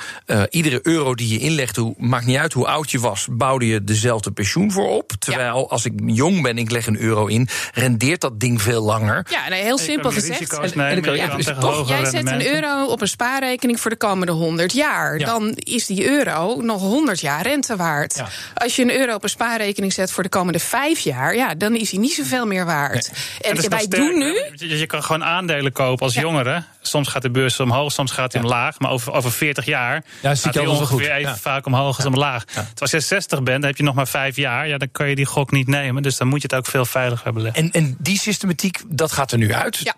iedere 0.50 0.80
euro 0.82 1.14
die 1.14 1.28
je 1.28 1.38
inlegde, 1.38 1.80
hoe, 1.80 1.94
maakt 1.98 2.26
niet 2.26 2.36
uit 2.36 2.52
hoe 2.52 2.66
oud 2.66 2.90
je 2.90 3.00
was, 3.00 3.26
bouwde 3.30 3.66
je 3.66 3.84
dezelfde 3.84 4.32
pensioen 4.32 4.72
voor 4.72 4.88
op. 4.88 5.12
Terwijl 5.18 5.70
als 5.70 5.84
ik 5.84 5.92
jong 6.06 6.42
ben, 6.42 6.58
ik 6.58 6.70
leg 6.70 6.86
een 6.86 7.00
euro 7.00 7.26
in, 7.26 7.48
rendeert 7.72 8.20
dat 8.20 8.40
ding 8.40 8.62
veel 8.62 8.82
langer. 8.82 9.26
Ja, 9.30 9.48
nee, 9.48 9.62
heel 9.62 9.78
simpel 9.78 10.10
gezegd. 10.10 10.52
En, 10.52 10.72
en, 10.72 11.04
en, 11.04 11.16
ja, 11.16 11.36
dus 11.36 11.46
toch, 11.60 11.88
jij 11.88 12.04
zet 12.04 12.26
een 12.26 12.46
euro 12.46 12.84
op 12.86 13.00
een 13.00 13.08
spaarrekening 13.08 13.80
voor 13.80 13.90
de 13.90 13.96
komende 13.96 14.32
100 14.32 14.72
jaar. 14.72 15.18
Ja. 15.18 15.26
Dan 15.26 15.52
is 15.54 15.86
die 15.86 16.08
euro 16.08 16.60
nog 16.60 16.80
100 16.80 17.20
jaar 17.20 17.42
rente 17.42 17.76
waard. 17.76 18.14
Ja. 18.16 18.28
Als 18.54 18.76
je 18.76 18.82
een 18.82 18.92
euro 18.92 19.14
op 19.14 19.22
een 19.22 19.28
spaarrekening 19.28 19.92
zet 19.92 20.10
voor 20.10 20.22
de 20.22 20.28
komende 20.28 20.58
5 20.58 20.98
jaar, 20.98 21.36
ja, 21.36 21.54
dan 21.54 21.74
is 21.74 21.90
hij 21.90 22.00
niet 22.00 22.12
zoveel 22.12 22.46
meer 22.46 22.64
waard. 22.64 23.10
Nee. 23.42 23.52
En, 23.52 23.70
wij 23.70 23.88
doen 23.88 24.18
nu. 24.18 24.42
Je, 24.54 24.78
je, 24.78 24.86
kan 24.86 25.02
gewoon 25.02 25.24
aandelen 25.24 25.53
kopen 25.72 26.04
als 26.04 26.14
jongere. 26.14 26.64
Soms 26.80 27.08
gaat 27.08 27.22
de 27.22 27.30
beurs 27.30 27.60
omhoog, 27.60 27.92
soms 27.92 28.10
gaat 28.10 28.32
hij 28.32 28.42
omlaag. 28.42 28.78
Maar 28.78 28.90
over, 28.90 29.12
over 29.12 29.32
40 29.32 29.64
jaar 29.64 30.04
ja, 30.22 30.34
gaat 30.34 30.54
hij 30.54 30.66
ongeveer 30.66 30.86
goed. 30.86 31.16
even 31.16 31.38
vaak 31.38 31.66
omhoog 31.66 31.96
als 31.96 32.06
omlaag. 32.06 32.44
Als 32.78 32.90
je 32.90 33.00
60 33.00 33.42
bent, 33.42 33.60
dan 33.60 33.68
heb 33.68 33.76
je 33.76 33.82
nog 33.82 33.94
maar 33.94 34.08
5 34.08 34.36
jaar. 34.36 34.68
Ja, 34.68 34.78
dan 34.78 34.88
kan 34.92 35.08
je 35.08 35.14
die 35.14 35.26
gok 35.26 35.50
niet 35.50 35.66
nemen. 35.66 36.02
Dus 36.02 36.16
dan 36.16 36.28
moet 36.28 36.42
je 36.42 36.48
het 36.50 36.56
ook 36.56 36.66
veel 36.66 36.84
veiliger 36.84 37.32
beleggen. 37.32 37.62
En, 37.62 37.70
en 37.70 37.96
die 37.98 38.18
systematiek, 38.18 38.82
dat 38.86 39.12
gaat 39.12 39.32
er 39.32 39.38
nu 39.38 39.52
uit. 39.52 39.76
Ja. 39.78 39.94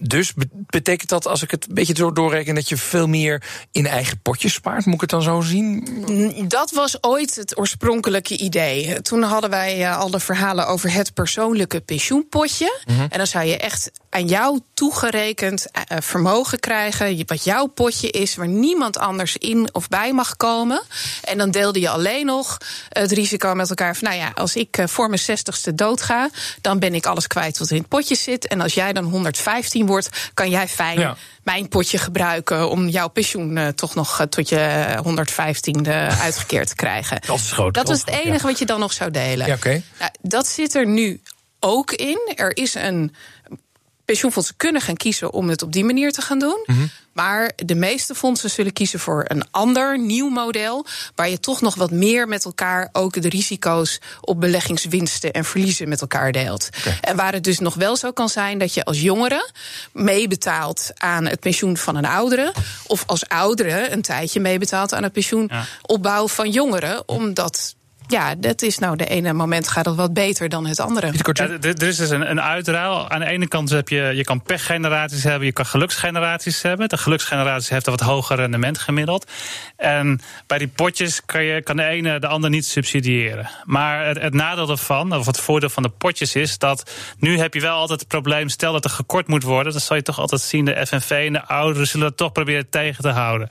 Dus 0.00 0.32
betekent 0.66 1.08
dat, 1.08 1.26
als 1.26 1.42
ik 1.42 1.50
het 1.50 1.68
een 1.68 1.74
beetje 1.74 1.96
zo 1.96 2.12
doorreken, 2.12 2.54
dat 2.54 2.68
je 2.68 2.76
veel 2.76 3.06
meer 3.06 3.42
in 3.72 3.86
eigen 3.86 4.20
potjes 4.20 4.52
spaart? 4.52 4.84
Moet 4.84 4.94
ik 4.94 5.00
het 5.00 5.10
dan 5.10 5.22
zo 5.22 5.40
zien? 5.40 6.44
Dat 6.48 6.70
was 6.70 7.02
ooit 7.02 7.34
het 7.34 7.58
oorspronkelijke 7.58 8.36
idee. 8.36 9.02
Toen 9.02 9.22
hadden 9.22 9.50
wij 9.50 9.90
al 9.90 10.10
de 10.10 10.20
verhalen 10.20 10.66
over 10.66 10.92
het 10.92 11.14
persoonlijke 11.14 11.80
pensioenpotje. 11.80 12.78
Mm 12.84 12.94
-hmm. 12.94 13.06
En 13.10 13.18
dan 13.18 13.26
zou 13.26 13.44
je 13.44 13.56
echt 13.56 13.90
aan 14.14 14.26
jou 14.26 14.60
toegerekend 14.74 15.66
uh, 15.74 15.98
vermogen 16.00 16.60
krijgen. 16.60 17.22
Wat 17.26 17.44
jouw 17.44 17.66
potje 17.66 18.10
is, 18.10 18.34
waar 18.34 18.48
niemand 18.48 18.98
anders 18.98 19.36
in 19.36 19.68
of 19.72 19.88
bij 19.88 20.12
mag 20.12 20.36
komen. 20.36 20.82
En 21.22 21.38
dan 21.38 21.50
deelde 21.50 21.80
je 21.80 21.88
alleen 21.88 22.26
nog 22.26 22.58
het 22.88 23.12
risico 23.12 23.54
met 23.54 23.68
elkaar. 23.68 23.96
Van, 23.96 24.08
nou 24.08 24.20
ja, 24.20 24.32
als 24.34 24.56
ik 24.56 24.78
uh, 24.78 24.86
voor 24.86 25.08
mijn 25.08 25.20
zestigste 25.20 25.74
doodga, 25.74 26.28
dan 26.60 26.78
ben 26.78 26.94
ik 26.94 27.06
alles 27.06 27.26
kwijt 27.26 27.58
wat 27.58 27.70
in 27.70 27.76
het 27.76 27.88
potje 27.88 28.14
zit. 28.14 28.46
En 28.46 28.60
als 28.60 28.74
jij 28.74 28.92
dan 28.92 29.04
115 29.04 29.86
wordt, 29.86 30.08
kan 30.34 30.50
jij 30.50 30.68
fijn. 30.68 30.98
Ja 30.98 31.16
mijn 31.42 31.68
potje 31.68 31.98
gebruiken 31.98 32.70
om 32.70 32.88
jouw 32.88 33.08
pensioen 33.08 33.74
toch 33.74 33.94
nog 33.94 34.26
tot 34.28 34.48
je 34.48 34.86
115e 34.98 35.90
uitgekeerd 36.20 36.68
te 36.68 36.74
krijgen. 36.74 37.20
Dat 37.26 37.38
is 37.38 37.52
groot. 37.52 37.74
Dat 37.74 37.88
was 37.88 38.00
het 38.00 38.08
enige 38.08 38.32
ja. 38.32 38.42
wat 38.42 38.58
je 38.58 38.66
dan 38.66 38.80
nog 38.80 38.92
zou 38.92 39.10
delen. 39.10 39.46
Ja, 39.46 39.54
okay. 39.54 39.82
nou, 39.98 40.10
dat 40.20 40.46
zit 40.46 40.74
er 40.74 40.86
nu 40.86 41.20
ook 41.64 41.92
in. 41.92 42.32
Er 42.34 42.56
is 42.56 42.74
een 42.74 43.14
pensioenfondsen 44.04 44.56
kunnen 44.56 44.82
gaan 44.82 44.96
kiezen 44.96 45.32
om 45.32 45.48
het 45.48 45.62
op 45.62 45.72
die 45.72 45.84
manier 45.84 46.12
te 46.12 46.22
gaan 46.22 46.38
doen. 46.38 46.62
Mm 46.66 46.74
-hmm. 46.74 46.90
Maar 47.14 47.52
de 47.56 47.74
meeste 47.74 48.14
fondsen 48.14 48.50
zullen 48.50 48.72
kiezen 48.72 49.00
voor 49.00 49.24
een 49.28 49.44
ander 49.50 49.98
nieuw 49.98 50.28
model. 50.28 50.86
Waar 51.14 51.30
je 51.30 51.40
toch 51.40 51.60
nog 51.60 51.74
wat 51.74 51.90
meer 51.90 52.28
met 52.28 52.44
elkaar 52.44 52.88
ook 52.92 53.22
de 53.22 53.28
risico's 53.28 54.00
op 54.20 54.40
beleggingswinsten 54.40 55.32
en 55.32 55.44
verliezen 55.44 55.88
met 55.88 56.00
elkaar 56.00 56.32
deelt. 56.32 56.68
Okay. 56.78 56.98
En 57.00 57.16
waar 57.16 57.32
het 57.32 57.44
dus 57.44 57.58
nog 57.58 57.74
wel 57.74 57.96
zo 57.96 58.12
kan 58.12 58.28
zijn 58.28 58.58
dat 58.58 58.74
je 58.74 58.84
als 58.84 59.00
jongere 59.00 59.50
meebetaalt 59.92 60.90
aan 60.94 61.26
het 61.26 61.40
pensioen 61.40 61.76
van 61.76 61.96
een 61.96 62.06
oudere. 62.06 62.52
Of 62.86 63.02
als 63.06 63.28
oudere 63.28 63.90
een 63.90 64.02
tijdje 64.02 64.40
meebetaalt 64.40 64.94
aan 64.94 65.02
het 65.02 65.12
pensioenopbouw 65.12 66.28
van 66.28 66.50
jongeren. 66.50 67.08
Omdat 67.08 67.74
ja, 68.06 68.34
dat 68.34 68.62
is 68.62 68.78
nou 68.78 68.96
de 68.96 69.06
ene 69.06 69.32
moment 69.32 69.68
gaat 69.68 69.86
het 69.86 69.94
wat 69.94 70.12
beter 70.12 70.48
dan 70.48 70.66
het 70.66 70.80
andere. 70.80 71.12
Ja, 71.32 71.48
er 71.60 71.82
is 71.82 71.96
dus 71.96 72.10
een, 72.10 72.30
een 72.30 72.40
uitruil. 72.40 73.10
Aan 73.10 73.20
de 73.20 73.26
ene 73.26 73.48
kant 73.48 73.70
heb 73.70 73.88
je, 73.88 74.12
je 74.14 74.24
kan 74.24 74.42
pechgeneraties 74.42 75.22
hebben, 75.22 75.46
je 75.46 75.52
kan 75.52 75.66
geluksgeneraties 75.66 76.62
hebben. 76.62 76.88
De 76.88 76.96
geluksgeneratie 76.96 77.74
heeft 77.74 77.86
een 77.86 77.96
wat 77.96 78.06
hoger 78.08 78.36
rendement 78.36 78.78
gemiddeld. 78.78 79.30
En 79.76 80.20
bij 80.46 80.58
die 80.58 80.68
potjes 80.68 81.24
kan, 81.24 81.44
je, 81.44 81.62
kan 81.62 81.76
de 81.76 81.84
ene 81.84 82.18
de 82.18 82.26
ander 82.26 82.50
niet 82.50 82.66
subsidiëren. 82.66 83.50
Maar 83.64 84.06
het, 84.06 84.20
het 84.20 84.34
nadeel 84.34 84.70
ervan, 84.70 85.14
of 85.14 85.26
het 85.26 85.40
voordeel 85.40 85.68
van 85.68 85.82
de 85.82 85.88
potjes 85.88 86.34
is 86.34 86.58
dat 86.58 86.90
nu 87.18 87.38
heb 87.38 87.54
je 87.54 87.60
wel 87.60 87.76
altijd 87.76 88.00
het 88.00 88.08
probleem, 88.08 88.48
stel 88.48 88.72
dat 88.72 88.84
er 88.84 88.90
gekort 88.90 89.26
moet 89.26 89.42
worden, 89.42 89.72
dan 89.72 89.80
zal 89.80 89.96
je 89.96 90.02
toch 90.02 90.18
altijd 90.18 90.40
zien, 90.40 90.64
de 90.64 90.86
FNV 90.86 91.10
en 91.10 91.32
de 91.32 91.46
ouderen 91.46 91.86
zullen 91.86 92.06
het 92.06 92.16
toch 92.16 92.32
proberen 92.32 92.70
tegen 92.70 93.02
te 93.02 93.08
houden. 93.08 93.48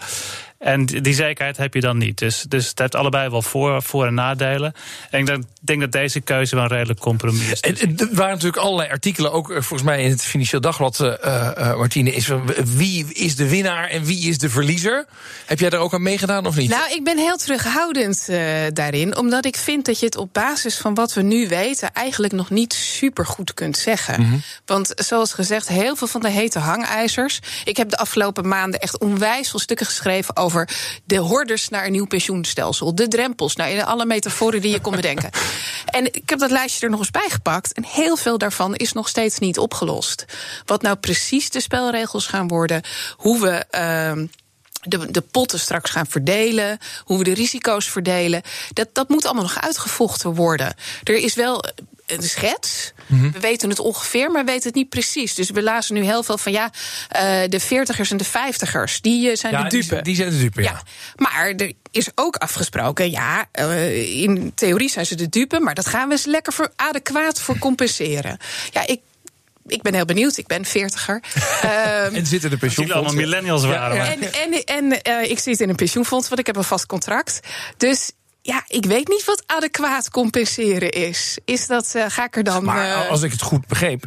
En 0.64 0.86
die 0.86 1.14
zekerheid 1.14 1.58
heb 1.58 1.74
je 1.74 1.82
dan 1.82 1.98
niet. 1.98 2.18
Dus, 2.18 2.46
dus 2.48 2.68
het 2.68 2.80
heeft 2.80 2.96
allebei 2.96 3.30
wel 3.30 3.42
voor, 3.42 3.82
voor- 3.82 4.06
en 4.06 4.14
nadelen. 4.14 4.74
En 5.10 5.20
ik 5.20 5.26
denk, 5.26 5.44
denk 5.62 5.82
dat 5.82 5.92
deze 5.92 6.22
keuze 6.22 6.56
wel 6.56 6.64
een 6.64 6.70
redelijk 6.70 7.00
compromis 7.00 7.52
is. 7.52 7.60
En, 7.60 7.98
er 7.98 8.08
waren 8.12 8.34
natuurlijk 8.34 8.64
allerlei 8.64 8.90
artikelen, 8.90 9.32
ook 9.32 9.48
volgens 9.48 9.82
mij 9.82 10.04
in 10.04 10.10
het 10.10 10.22
Financieel 10.22 10.62
Dagblad, 10.62 11.00
uh, 11.00 11.14
uh, 11.28 11.76
Martine, 11.76 12.12
is 12.12 12.26
van 12.26 12.50
wie 12.64 13.14
is 13.14 13.36
de 13.36 13.50
winnaar 13.50 13.90
en 13.90 14.04
wie 14.04 14.30
is 14.30 14.38
de 14.38 14.50
verliezer? 14.50 15.06
Heb 15.46 15.60
jij 15.60 15.70
daar 15.70 15.80
ook 15.80 15.94
aan 15.94 16.02
meegedaan 16.02 16.46
of 16.46 16.56
niet? 16.56 16.70
Nou, 16.70 16.92
ik 16.92 17.04
ben 17.04 17.18
heel 17.18 17.38
terughoudend 17.38 18.26
uh, 18.30 18.38
daarin, 18.74 19.18
omdat 19.18 19.46
ik 19.46 19.56
vind 19.56 19.86
dat 19.86 20.00
je 20.00 20.06
het 20.06 20.18
op 20.18 20.34
basis 20.34 20.78
van 20.78 20.94
wat 20.94 21.14
we 21.14 21.22
nu 21.22 21.48
weten 21.48 21.94
eigenlijk 21.94 22.34
nog 22.34 22.50
niet 22.50 22.74
super 22.74 23.26
goed 23.26 23.54
kunt 23.54 23.78
zeggen. 23.78 24.22
Mm 24.22 24.30
-hmm. 24.30 24.42
Want 24.66 24.92
zoals 24.96 25.34
gezegd, 25.34 25.68
heel 25.68 25.96
veel 25.96 26.08
van 26.08 26.22
de 26.22 26.30
hete 26.30 26.60
hangijzers. 26.60 27.40
Ik 27.64 27.78
heb 27.78 27.90
de 27.90 27.98
afgelopen 27.98 28.48
maanden 28.48 28.80
echt 28.80 29.00
onwijs 29.00 29.50
veel 29.50 29.60
stukken 29.60 29.86
geschreven 29.86 30.36
over 30.36 30.53
over 30.54 30.70
de 31.04 31.18
hordes 31.18 31.70
naar 31.70 31.86
een 31.86 31.92
nieuw 31.92 32.06
pensioenstelsel. 32.06 32.96
De 32.96 33.08
drempels, 33.08 33.56
nou, 33.56 33.82
alle 33.82 34.06
metaforen 34.06 34.62
die 34.62 34.72
je 34.72 34.82
kon 34.82 34.96
bedenken. 34.96 35.30
En 35.86 36.06
ik 36.06 36.30
heb 36.30 36.40
dat 36.40 36.52
lijstje 36.52 36.86
er 36.86 36.92
nog 36.92 37.00
eens 37.00 37.12
bij 37.12 37.30
gepakt. 37.30 37.74
En 37.74 37.86
heel 37.86 38.16
veel 38.16 38.38
daarvan 38.38 38.76
is 38.76 38.94
nog 38.94 39.08
steeds 39.08 39.40
niet 39.40 39.58
opgelost. 39.58 40.26
Wat 40.66 40.82
nou 40.82 40.96
precies 40.96 41.50
de 41.50 41.62
spelregels 41.62 42.28
gaan 42.28 42.48
worden, 42.48 42.82
hoe 43.16 43.40
we. 43.40 43.66
Uh, 43.72 44.28
de, 44.82 45.12
de 45.12 45.22
potten 45.22 45.60
straks 45.60 45.92
gaan 45.92 46.08
verdelen, 46.08 46.78
hoe 47.04 47.18
we 47.18 47.24
de 47.24 47.34
risico's 47.34 47.90
verdelen. 47.90 48.42
Dat, 48.74 48.88
dat 48.94 49.10
moet 49.10 49.26
allemaal 49.26 49.44
nog 49.44 49.62
uitgevochten 49.62 50.34
worden. 50.34 50.76
Er 51.04 51.16
is 51.16 51.36
wel 51.36 51.64
een 52.06 52.24
schets. 52.24 52.94
Mm 53.06 53.20
-hmm. 53.20 53.32
We 53.32 53.40
weten 53.40 53.70
het 53.70 53.80
ongeveer, 53.80 54.32
maar 54.32 54.46
we 54.46 54.52
weten 54.52 54.68
het 54.68 54.76
niet 54.76 54.90
precies. 54.90 55.36
Dus 55.36 55.50
we 55.50 55.64
lazen 55.64 55.96
nu 55.96 56.04
heel 56.04 56.24
veel 56.24 56.38
van 56.38 56.52
ja, 56.52 56.72
uh, 57.16 57.50
de 57.50 57.60
veertigers 57.60 58.12
en 58.12 58.18
de 58.18 58.24
vijftigers, 58.24 59.02
die 59.02 59.30
uh, 59.30 59.36
zijn 59.36 59.54
ja, 59.54 59.64
de 59.64 59.70
dupe. 59.70 59.94
Die, 59.94 60.02
die, 60.02 60.16
zijn 60.16 60.30
de 60.30 60.38
dupe, 60.38 60.62
ja. 60.62 60.72
ja. 60.72 60.82
Maar 61.16 61.54
er 61.58 61.74
is 61.92 62.10
ook 62.16 62.36
afgesproken, 62.36 63.12
ja, 63.12 63.46
uh, 63.60 64.22
in 64.22 64.52
theorie 64.56 64.90
zijn 64.90 65.06
ze 65.06 65.16
de 65.16 65.30
dupe, 65.30 65.60
maar 65.60 65.76
dat 65.76 65.88
gaan 65.88 66.08
we 66.08 66.14
eens 66.14 66.26
lekker 66.26 66.54
voor 66.54 66.72
adequaat 66.76 67.42
voor 67.42 67.58
compenseren. 67.58 68.38
Ja, 68.72 68.88
ik 68.88 69.00
ik 69.68 69.82
ben 69.82 69.94
heel 69.94 70.06
benieuwd. 70.06 70.38
Ik 70.38 70.48
ben 70.48 70.66
veertiger. 70.66 71.24
um, 71.64 71.70
en 72.16 72.26
zitten 72.26 72.50
de 72.50 72.58
pensioenfondsen? 72.58 72.96
allemaal 72.96 73.14
millennials 73.14 73.66
waren. 73.66 73.96
Ja, 73.96 74.04
ja. 74.04 74.12
En, 74.12 74.34
en, 74.34 74.64
en 74.64 75.00
uh, 75.24 75.30
ik 75.30 75.40
zit 75.40 75.60
in 75.60 75.70
een 75.70 75.76
pensioenfonds, 75.76 76.28
want 76.28 76.40
ik 76.40 76.46
heb 76.46 76.56
een 76.56 76.64
vast 76.64 76.86
contract. 76.86 77.40
Dus 77.78 78.12
ja, 78.46 78.64
ik 78.68 78.86
weet 78.86 79.08
niet 79.08 79.26
wat 79.26 79.44
adequaat 79.46 80.10
compenseren 80.10 80.90
is. 80.90 81.38
Is 81.46 81.68
dat, 81.68 81.94
uh, 81.96 82.06
ga 82.08 82.26
ik 82.26 82.36
er 82.36 82.44
dan... 82.44 82.64
Maar 82.64 82.88
uh, 82.88 83.10
als 83.10 83.22
ik 83.22 83.32
het 83.32 83.42
goed 83.42 83.68
begreep, 83.68 84.06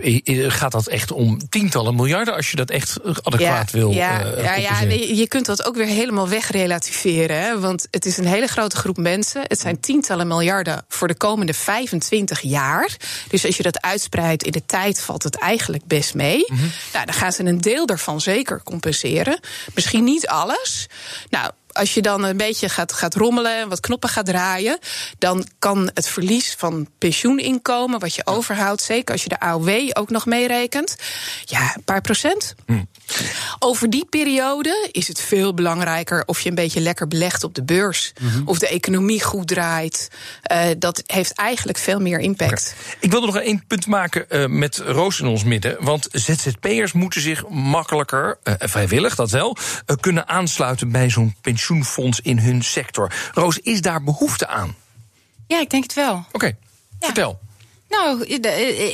gaat 0.48 0.72
dat 0.72 0.86
echt 0.86 1.12
om 1.12 1.48
tientallen 1.48 1.94
miljarden... 1.94 2.34
als 2.34 2.50
je 2.50 2.56
dat 2.56 2.70
echt 2.70 2.98
adequaat 3.02 3.70
ja, 3.70 3.78
wil 3.78 3.90
ja, 3.90 4.24
uh, 4.24 4.42
ja, 4.42 4.54
ja, 4.54 4.80
je 4.90 5.28
kunt 5.28 5.46
dat 5.46 5.64
ook 5.64 5.76
weer 5.76 5.86
helemaal 5.86 6.28
wegrelativeren. 6.28 7.40
Hè, 7.40 7.60
want 7.60 7.86
het 7.90 8.06
is 8.06 8.16
een 8.16 8.26
hele 8.26 8.46
grote 8.46 8.76
groep 8.76 8.96
mensen. 8.96 9.42
Het 9.46 9.60
zijn 9.60 9.80
tientallen 9.80 10.26
miljarden 10.26 10.84
voor 10.88 11.08
de 11.08 11.16
komende 11.16 11.54
25 11.54 12.40
jaar. 12.40 12.96
Dus 13.28 13.46
als 13.46 13.56
je 13.56 13.62
dat 13.62 13.82
uitspreidt 13.82 14.42
in 14.42 14.52
de 14.52 14.66
tijd, 14.66 15.00
valt 15.00 15.22
het 15.22 15.36
eigenlijk 15.36 15.84
best 15.86 16.14
mee. 16.14 16.44
Mm 16.48 16.56
-hmm. 16.58 16.70
Nou, 16.92 17.04
dan 17.04 17.14
gaan 17.14 17.32
ze 17.32 17.44
een 17.44 17.60
deel 17.60 17.86
daarvan 17.86 18.20
zeker 18.20 18.62
compenseren. 18.62 19.40
Misschien 19.74 20.04
niet 20.04 20.26
alles. 20.26 20.88
Nou 21.30 21.50
als 21.76 21.94
je 21.94 22.02
dan 22.02 22.24
een 22.24 22.36
beetje 22.36 22.68
gaat, 22.68 22.92
gaat 22.92 23.14
rommelen 23.14 23.60
en 23.60 23.68
wat 23.68 23.80
knoppen 23.80 24.08
gaat 24.08 24.26
draaien, 24.26 24.78
dan 25.18 25.46
kan 25.58 25.90
het 25.94 26.08
verlies 26.08 26.54
van 26.58 26.88
pensioeninkomen, 26.98 28.00
wat 28.00 28.14
je 28.14 28.26
overhoudt, 28.26 28.82
zeker 28.82 29.12
als 29.12 29.22
je 29.22 29.28
de 29.28 29.40
AOW 29.40 29.90
ook 29.92 30.10
nog 30.10 30.26
meerekent, 30.26 30.96
ja, 31.44 31.74
een 31.76 31.84
paar 31.84 32.00
procent. 32.00 32.54
Hm. 32.66 32.82
Over 33.58 33.90
die 33.90 34.04
periode 34.04 34.88
is 34.92 35.08
het 35.08 35.20
veel 35.20 35.54
belangrijker 35.54 36.22
of 36.26 36.40
je 36.40 36.48
een 36.48 36.54
beetje 36.54 36.80
lekker 36.80 37.08
belegt 37.08 37.44
op 37.44 37.54
de 37.54 37.64
beurs, 37.64 38.12
mm 38.20 38.28
-hmm. 38.28 38.48
of 38.48 38.58
de 38.58 38.68
economie 38.68 39.22
goed 39.22 39.48
draait. 39.48 40.08
Uh, 40.52 40.66
dat 40.78 41.02
heeft 41.06 41.32
eigenlijk 41.32 41.78
veel 41.78 42.00
meer 42.00 42.18
impact. 42.18 42.74
Okay. 42.78 42.96
Ik 43.00 43.10
wilde 43.10 43.26
nog 43.26 43.36
één 43.36 43.64
punt 43.66 43.86
maken 43.86 44.26
uh, 44.28 44.46
met 44.46 44.76
Roos 44.76 45.20
in 45.20 45.26
ons 45.26 45.44
midden. 45.44 45.76
Want 45.80 46.08
ZZP'ers 46.12 46.92
moeten 46.92 47.20
zich 47.20 47.48
makkelijker, 47.48 48.38
uh, 48.44 48.54
vrijwillig 48.58 49.14
dat 49.14 49.30
wel, 49.30 49.56
kunnen 50.00 50.28
aansluiten 50.28 50.90
bij 50.90 51.10
zo'n 51.10 51.34
pensioenfonds 51.66 52.20
in 52.20 52.38
hun 52.38 52.62
sector. 52.62 53.12
Roos, 53.32 53.58
is 53.58 53.80
daar 53.80 54.02
behoefte 54.02 54.46
aan? 54.46 54.74
Ja, 55.46 55.60
ik 55.60 55.70
denk 55.70 55.82
het 55.82 55.94
wel. 55.94 56.14
Oké, 56.14 56.26
okay. 56.32 56.56
ja. 56.98 57.06
vertel. 57.06 57.38
Nou, 57.88 58.24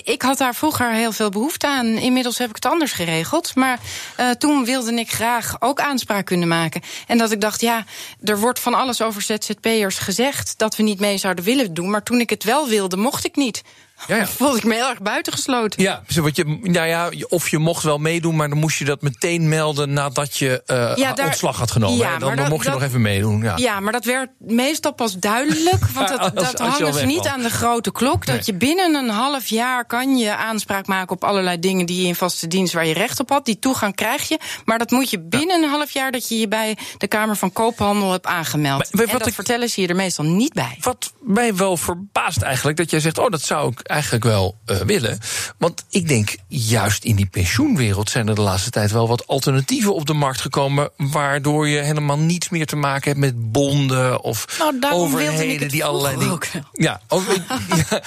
ik 0.04 0.22
had 0.22 0.38
daar 0.38 0.54
vroeger 0.54 0.92
heel 0.92 1.12
veel 1.12 1.28
behoefte 1.28 1.66
aan. 1.66 1.87
Inmiddels 1.87 2.38
heb 2.38 2.48
ik 2.48 2.54
het 2.54 2.66
anders 2.66 2.92
geregeld. 2.92 3.54
Maar 3.54 3.80
uh, 4.20 4.30
toen 4.30 4.64
wilde 4.64 4.94
ik 4.94 5.11
graag 5.11 5.56
ook 5.58 5.80
aanspraak 5.80 6.26
kunnen 6.26 6.48
maken. 6.48 6.82
En 7.06 7.18
dat 7.18 7.32
ik 7.32 7.40
dacht, 7.40 7.61
ja, 7.61 7.85
er 8.22 8.38
wordt 8.38 8.61
van 8.61 8.74
alles 8.74 9.02
over 9.02 9.22
ZZP'ers 9.22 9.98
gezegd 9.98 10.58
dat 10.58 10.76
we 10.76 10.82
niet 10.82 11.00
mee 11.00 11.18
zouden 11.18 11.44
willen 11.44 11.74
doen. 11.74 11.90
Maar 11.90 12.02
toen 12.02 12.20
ik 12.20 12.30
het 12.30 12.44
wel 12.44 12.68
wilde, 12.68 12.96
mocht 12.96 13.24
ik 13.24 13.37
niet. 13.37 13.62
Ja, 14.07 14.17
ja. 14.17 14.27
voelde 14.38 14.57
ik 14.57 14.65
me 14.65 14.75
heel 14.75 14.88
erg 14.88 15.01
buitengesloten. 15.03 15.83
Ja, 15.83 16.03
wat 16.15 16.37
je, 16.37 16.59
nou 16.62 16.87
ja, 16.88 17.11
of 17.29 17.49
je 17.49 17.59
mocht 17.59 17.83
wel 17.83 17.99
meedoen, 17.99 18.37
maar 18.37 18.49
dan 18.49 18.59
moest 18.59 18.79
je 18.79 18.85
dat 18.85 19.03
meteen 19.03 19.49
melden 19.49 19.93
nadat 19.93 20.37
je 20.37 20.62
eh, 20.67 20.93
Ja, 20.97 21.12
daar- 21.12 21.27
ontslag 21.27 21.57
had 21.59 21.71
genomen. 21.71 21.97
Ja, 21.99 22.19
dan 22.19 22.37
dat- 22.37 22.49
mocht 22.49 22.65
je 22.65 22.71
nog 22.71 22.83
even 22.83 23.01
meedoen. 23.03 23.43
Ja. 23.43 23.57
Ja, 23.57 23.81
maar 23.81 23.93
dat 23.93 24.05
werd 24.05 24.31
meestal 24.38 24.93
pas 24.95 25.19
duidelijk. 25.19 25.87
Want 25.95 26.09
dat, 26.19 26.19
als- 26.19 26.33
dat 26.33 26.61
als 26.61 26.79
hangen 26.79 26.95
ze 26.95 27.05
niet 27.07 27.27
aan 27.27 27.43
de 27.43 27.51
grote 27.51 27.93
klok. 27.93 28.27
Dat 28.27 28.35
Nee. 28.35 28.43
je 28.45 28.55
binnen 28.55 28.95
een 28.95 29.09
half 29.11 29.47
jaar 29.47 29.85
kan 29.87 30.17
je 30.17 30.37
aanspraak 30.37 30.87
maken 30.87 31.11
op 31.15 31.25
allerlei 31.25 31.59
dingen 31.59 31.87
die 31.87 32.01
je 32.01 32.07
in 32.07 32.15
vaste 32.15 32.47
dienst 32.47 32.73
waar 32.75 32.87
je 32.87 32.95
recht 32.95 33.21
op 33.21 33.29
had. 33.29 33.45
Die 33.45 33.59
toegang 33.59 33.95
krijg 33.95 34.29
je. 34.29 34.38
Maar 34.65 34.79
dat 34.79 34.91
moet 34.91 35.11
je 35.11 35.21
binnen 35.21 35.62
een 35.62 35.69
half 35.71 35.91
jaar 35.91 36.11
dat 36.12 36.29
je 36.29 36.38
je 36.38 36.49
bij 36.49 36.77
de 36.99 37.07
Kamer 37.09 37.37
van 37.37 37.53
Koophandel 37.53 38.12
hebt 38.12 38.27
aangemeld. 38.27 38.79
Maar 38.93 39.05
en 39.05 39.11
wat 39.11 39.19
dat 39.19 39.29
ik- 39.29 39.35
vertellen 39.35 39.69
ze 39.69 39.81
je 39.81 39.87
er 39.88 39.97
meestal 39.97 40.25
niet 40.25 40.53
bij. 40.53 40.77
Wat 40.81 41.12
mij 41.21 41.55
wel 41.55 41.77
verbaast 41.77 42.43
eigenlijk, 42.43 42.77
dat 42.77 42.91
jij 42.91 43.01
zegt... 43.01 43.19
oh, 43.19 43.31
dat 43.31 43.43
zou 43.43 43.71
ik 43.73 43.81
eigenlijk 43.92 44.24
wel 44.24 44.59
eh, 44.66 44.76
willen. 44.76 45.18
Want 45.59 45.85
ik 45.90 46.09
denk, 46.09 46.37
juist 46.48 47.05
in 47.05 47.16
die 47.16 47.26
pensioenwereld... 47.26 48.11
zijn 48.11 48.28
er 48.28 48.35
de 48.35 48.40
laatste 48.40 48.70
tijd 48.70 48.90
wel 48.90 49.09
wat 49.09 49.26
alternatieven 49.26 49.94
op 49.94 50.07
de 50.07 50.14
markt 50.14 50.40
gekomen... 50.40 50.90
waardoor 50.96 51.68
je 51.68 51.78
helemaal 51.78 52.18
niets 52.18 52.48
meer 52.48 52.66
te 52.66 52.76
maken 52.76 53.09
hebt 53.09 53.20
met 53.20 53.52
bonden 53.52 54.22
of 54.22 54.59
Nou, 54.59 54.92
overheden... 54.92 55.68
die 55.68 55.85
allerlei 55.85 56.18
dingen... 56.18 56.38
ja, 56.72 57.00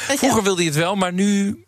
vroeger 0.07 0.43
wilde 0.43 0.61
je 0.61 0.69
het 0.69 0.77
wel, 0.77 0.95
maar 0.95 1.13
nu... 1.13 1.64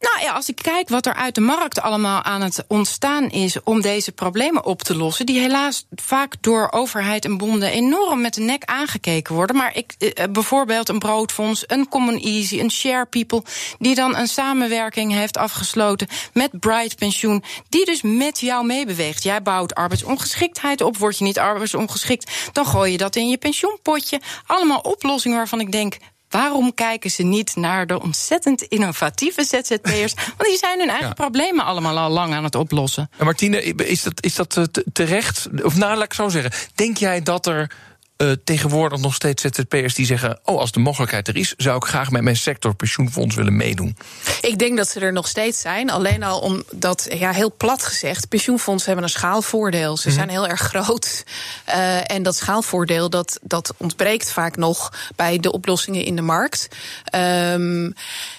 Nou 0.00 0.20
ja, 0.22 0.32
als 0.32 0.48
ik 0.48 0.56
kijk 0.56 0.88
wat 0.88 1.06
er 1.06 1.14
uit 1.14 1.34
de 1.34 1.40
markt 1.40 1.80
allemaal 1.80 2.22
aan 2.22 2.42
het 2.42 2.64
ontstaan 2.68 3.30
is 3.30 3.62
om 3.62 3.80
deze 3.80 4.12
problemen 4.12 4.64
op 4.64 4.82
te 4.82 4.96
lossen, 4.96 5.26
die 5.26 5.40
helaas 5.40 5.86
vaak 5.94 6.34
door 6.40 6.68
overheid 6.70 7.24
en 7.24 7.38
bonden 7.38 7.70
enorm 7.70 8.20
met 8.20 8.34
de 8.34 8.40
nek 8.40 8.64
aangekeken 8.64 9.34
worden. 9.34 9.56
Maar 9.56 9.76
ik, 9.76 9.94
eh, 9.98 10.24
bijvoorbeeld 10.30 10.88
een 10.88 10.98
broodfonds, 10.98 11.64
een 11.66 11.88
Common 11.88 12.18
Easy, 12.18 12.60
een 12.60 12.70
Share 12.70 13.06
People, 13.06 13.42
die 13.78 13.94
dan 13.94 14.16
een 14.16 14.28
samenwerking 14.28 15.12
heeft 15.12 15.36
afgesloten 15.36 16.08
met 16.32 16.60
Bright 16.60 16.96
Pensioen, 16.96 17.44
die 17.68 17.84
dus 17.84 18.02
met 18.02 18.40
jou 18.40 18.66
meebeweegt. 18.66 19.22
Jij 19.22 19.42
bouwt 19.42 19.74
arbeidsongeschiktheid 19.74 20.80
op, 20.80 20.96
word 20.96 21.18
je 21.18 21.24
niet 21.24 21.38
arbeidsongeschikt, 21.38 22.50
dan 22.52 22.66
gooi 22.66 22.92
je 22.92 22.98
dat 22.98 23.16
in 23.16 23.28
je 23.28 23.38
pensioenpotje. 23.38 24.20
Allemaal 24.46 24.80
oplossingen 24.80 25.36
waarvan 25.36 25.60
ik 25.60 25.72
denk. 25.72 25.96
Waarom 26.30 26.74
kijken 26.74 27.10
ze 27.10 27.22
niet 27.22 27.56
naar 27.56 27.86
de 27.86 28.00
ontzettend 28.02 28.62
innovatieve 28.62 29.44
ZZP'ers? 29.44 30.14
Want 30.36 30.44
die 30.48 30.58
zijn 30.58 30.78
hun 30.78 30.88
eigen 30.88 31.06
Ja. 31.08 31.12
problemen 31.14 31.64
allemaal 31.64 31.98
al 31.98 32.10
lang 32.10 32.34
aan 32.34 32.44
het 32.44 32.54
oplossen. 32.54 33.10
En 33.18 33.24
Martine, 33.24 33.62
is 33.62 34.02
dat, 34.02 34.24
is 34.24 34.34
dat 34.34 34.56
eh, 34.56 34.64
te- 34.64 34.84
terecht? 34.92 35.48
Of 35.62 35.76
nou, 35.76 35.94
laat 35.96 36.04
ik 36.04 36.14
zo 36.14 36.28
zeggen. 36.28 36.52
Denk 36.74 36.96
jij 36.96 37.22
dat 37.22 37.46
er 37.46 37.70
eh, 38.20 38.32
tegenwoordig 38.44 39.00
nog 39.00 39.14
steeds 39.14 39.42
ZZP'ers 39.42 39.94
die 39.94 40.06
zeggen... 40.06 40.40
oh, 40.44 40.58
als 40.58 40.72
de 40.72 40.80
mogelijkheid 40.80 41.28
er 41.28 41.36
is, 41.36 41.54
zou 41.56 41.76
ik 41.76 41.84
graag 41.84 42.10
met 42.10 42.22
mijn 42.22 42.36
sector 42.36 42.74
pensioenfonds 42.74 43.34
willen 43.34 43.56
meedoen? 43.56 43.96
Ik 44.40 44.58
denk 44.58 44.76
dat 44.76 44.88
ze 44.88 45.00
er 45.00 45.12
nog 45.12 45.28
steeds 45.28 45.60
zijn. 45.60 45.90
Alleen 45.90 46.22
al 46.22 46.40
omdat, 46.40 47.06
ja, 47.10 47.30
heel 47.30 47.52
plat 47.56 47.82
gezegd, 47.82 48.28
pensioenfondsen 48.28 48.86
hebben 48.86 49.04
een 49.04 49.10
schaalvoordeel. 49.10 49.96
Ze 49.96 50.10
zijn 50.10 50.28
heel 50.28 50.48
erg 50.48 50.60
groot. 50.60 51.24
Eh, 51.64 52.10
en 52.10 52.22
dat 52.22 52.36
schaalvoordeel 52.36 53.10
dat, 53.10 53.38
dat 53.42 53.74
ontbreekt 53.76 54.30
vaak 54.30 54.56
nog 54.56 54.92
bij 55.16 55.38
de 55.38 55.52
oplossingen 55.52 56.04
in 56.04 56.16
de 56.16 56.22
markt. 56.22 56.68
Ehm 57.04 57.90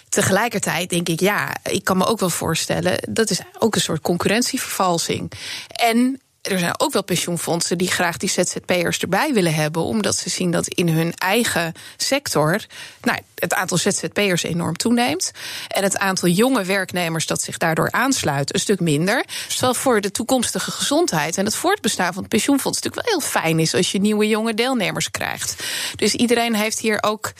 Tegelijkertijd 0.09 0.89
denk 0.89 1.09
ik, 1.09 1.19
ja, 1.19 1.55
ik 1.63 1.83
kan 1.83 1.97
me 1.97 2.05
ook 2.05 2.19
wel 2.19 2.29
voorstellen, 2.29 2.97
dat 3.09 3.29
is 3.29 3.41
ook 3.59 3.75
een 3.75 3.81
soort 3.81 4.01
concurrentievervalsing. 4.01 5.31
En 5.67 6.21
er 6.41 6.59
zijn 6.59 6.79
ook 6.79 6.93
wel 6.93 7.03
pensioenfondsen 7.03 7.77
die 7.77 7.91
graag 7.91 8.17
die 8.17 8.29
ZZP'ers 8.29 8.99
erbij 8.99 9.33
willen 9.33 9.53
hebben, 9.53 9.81
omdat 9.81 10.15
ze 10.15 10.29
zien 10.29 10.51
dat 10.51 10.67
in 10.67 10.89
hun 10.89 11.13
eigen 11.13 11.73
sector 11.97 12.65
nou, 13.01 13.19
het 13.35 13.53
aantal 13.53 13.77
ZZP'ers 13.77 14.43
enorm 14.43 14.75
toeneemt. 14.75 15.31
En 15.67 15.83
het 15.83 15.97
aantal 15.97 16.29
jonge 16.29 16.63
werknemers 16.63 17.25
dat 17.25 17.41
zich 17.41 17.57
daardoor 17.57 17.91
aansluit 17.91 18.53
een 18.53 18.59
stuk 18.59 18.79
minder. 18.79 19.25
Terwijl 19.49 19.73
voor 19.73 20.01
de 20.01 20.11
toekomstige 20.11 20.71
gezondheid 20.71 21.37
en 21.37 21.45
het 21.45 21.55
voortbestaan 21.55 22.13
van 22.13 22.21
het 22.21 22.31
pensioenfonds 22.31 22.81
natuurlijk 22.81 23.07
wel 23.07 23.19
heel 23.19 23.29
fijn 23.29 23.59
is 23.59 23.73
als 23.73 23.91
je 23.91 23.99
nieuwe 23.99 24.27
jonge 24.27 24.53
deelnemers 24.53 25.11
krijgt. 25.11 25.63
Dus 25.95 26.13
iedereen 26.13 26.55
heeft 26.55 26.79
hier 26.79 26.97
ook 27.03 27.33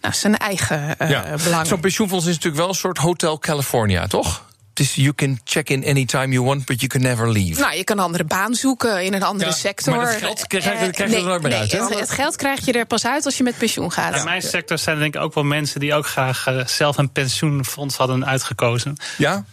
nou, 0.00 0.14
zijn 0.14 0.38
eigen 0.38 0.98
eh 0.98 1.44
belangen. 1.44 1.66
Zo'n 1.66 1.80
pensioenfonds 1.80 2.26
is 2.26 2.34
natuurlijk 2.34 2.60
wel 2.62 2.68
een 2.68 2.74
soort 2.74 2.98
Hotel 2.98 3.38
California, 3.38 4.06
toch? 4.06 4.46
Het 4.78 4.86
is 4.86 4.94
you 4.94 5.12
can 5.14 5.40
check 5.44 5.70
in 5.70 5.84
anytime 5.86 6.28
you 6.32 6.44
want, 6.44 6.64
but 6.64 6.80
you 6.80 6.86
can 6.88 7.00
never 7.02 7.30
leave. 7.32 7.60
Nou, 7.60 7.76
je 7.76 7.84
kan 7.84 7.98
een 7.98 8.04
andere 8.04 8.24
baan 8.24 8.54
zoeken 8.54 9.04
in 9.04 9.14
een 9.14 9.22
andere 9.22 9.50
Ja, 9.50 9.56
sector. 9.56 9.96
maar 9.96 10.04
dat 10.04 10.14
geld 10.14 10.46
krijg 10.46 10.64
je- 10.64 10.70
Eh, 10.70 10.76
krijg 10.76 10.96
je 10.96 11.02
er 11.02 11.08
nee, 11.10 11.22
nooit 11.22 11.42
meer 11.42 11.50
nee, 11.50 11.60
uit, 11.60 11.72
hè? 11.72 11.78
Het, 11.78 11.98
het 12.00 12.10
geld 12.10 12.36
krijg 12.36 12.64
je 12.64 12.72
er 12.72 12.86
pas 12.86 13.06
uit 13.06 13.24
als 13.24 13.36
je 13.36 13.42
met 13.42 13.58
pensioen 13.58 13.92
gaat. 13.92 14.16
In 14.16 14.24
mijn 14.24 14.42
sector 14.42 14.78
zijn 14.78 14.96
er 14.96 15.02
denk 15.02 15.14
ik 15.14 15.20
ook 15.20 15.34
wel 15.34 15.44
mensen 15.44 15.80
die 15.80 15.94
ook 15.94 16.06
graag 16.06 16.46
eh, 16.46 16.66
zelf 16.66 16.96
een 16.98 17.10
pensioenfonds 17.12 17.96
hadden 17.96 18.26
uitgekozen. 18.26 18.96
Ja? 19.16 19.44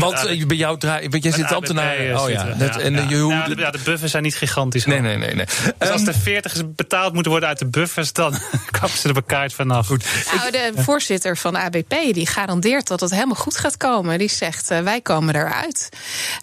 Want 0.00 0.24
eh, 0.26 0.46
bij 0.46 0.56
jou 0.56 0.78
draai, 0.78 1.08
want 1.08 1.22
jij 1.22 1.32
zit 1.32 1.52
ambtenaar. 1.52 2.22
Oh 2.22 2.30
ja, 2.30 2.46
en 2.80 2.96
eh, 2.96 3.08
je 3.10 3.16
hoe- 3.16 3.32
ja, 3.32 3.48
de, 3.48 3.56
ja, 3.56 3.70
de 3.70 3.78
buffers 3.84 4.10
zijn 4.10 4.22
niet 4.22 4.34
gigantisch. 4.36 4.84
Nee, 4.84 5.00
nee, 5.00 5.16
nee. 5.16 5.34
nee. 5.34 5.46
Dus 5.78 5.88
als 5.90 6.00
Ehm, 6.00 6.04
de 6.04 6.18
40 6.18 6.74
betaald 6.74 7.12
moeten 7.12 7.30
worden 7.30 7.48
uit 7.48 7.58
de 7.58 7.66
buffers, 7.66 8.12
dan 8.12 8.34
kappen 8.80 8.98
ze 8.98 9.08
er 9.08 9.14
bekaard 9.14 9.52
vanaf. 9.54 9.86
Goed. 9.86 10.04
Nou, 10.36 10.50
de 10.50 10.72
voorzitter 10.76 11.36
van 11.36 11.56
ABP 11.56 11.94
die 12.12 12.26
garandeert 12.26 12.86
dat 12.86 13.00
het 13.00 13.10
helemaal 13.10 13.34
goed 13.34 13.56
gaat 13.56 13.76
komen. 13.76 14.18
Die 14.18 14.28
zegt, 14.28 14.70
eh, 14.70 14.80
wij 14.80 15.00
komen 15.00 15.34
eruit. 15.36 15.88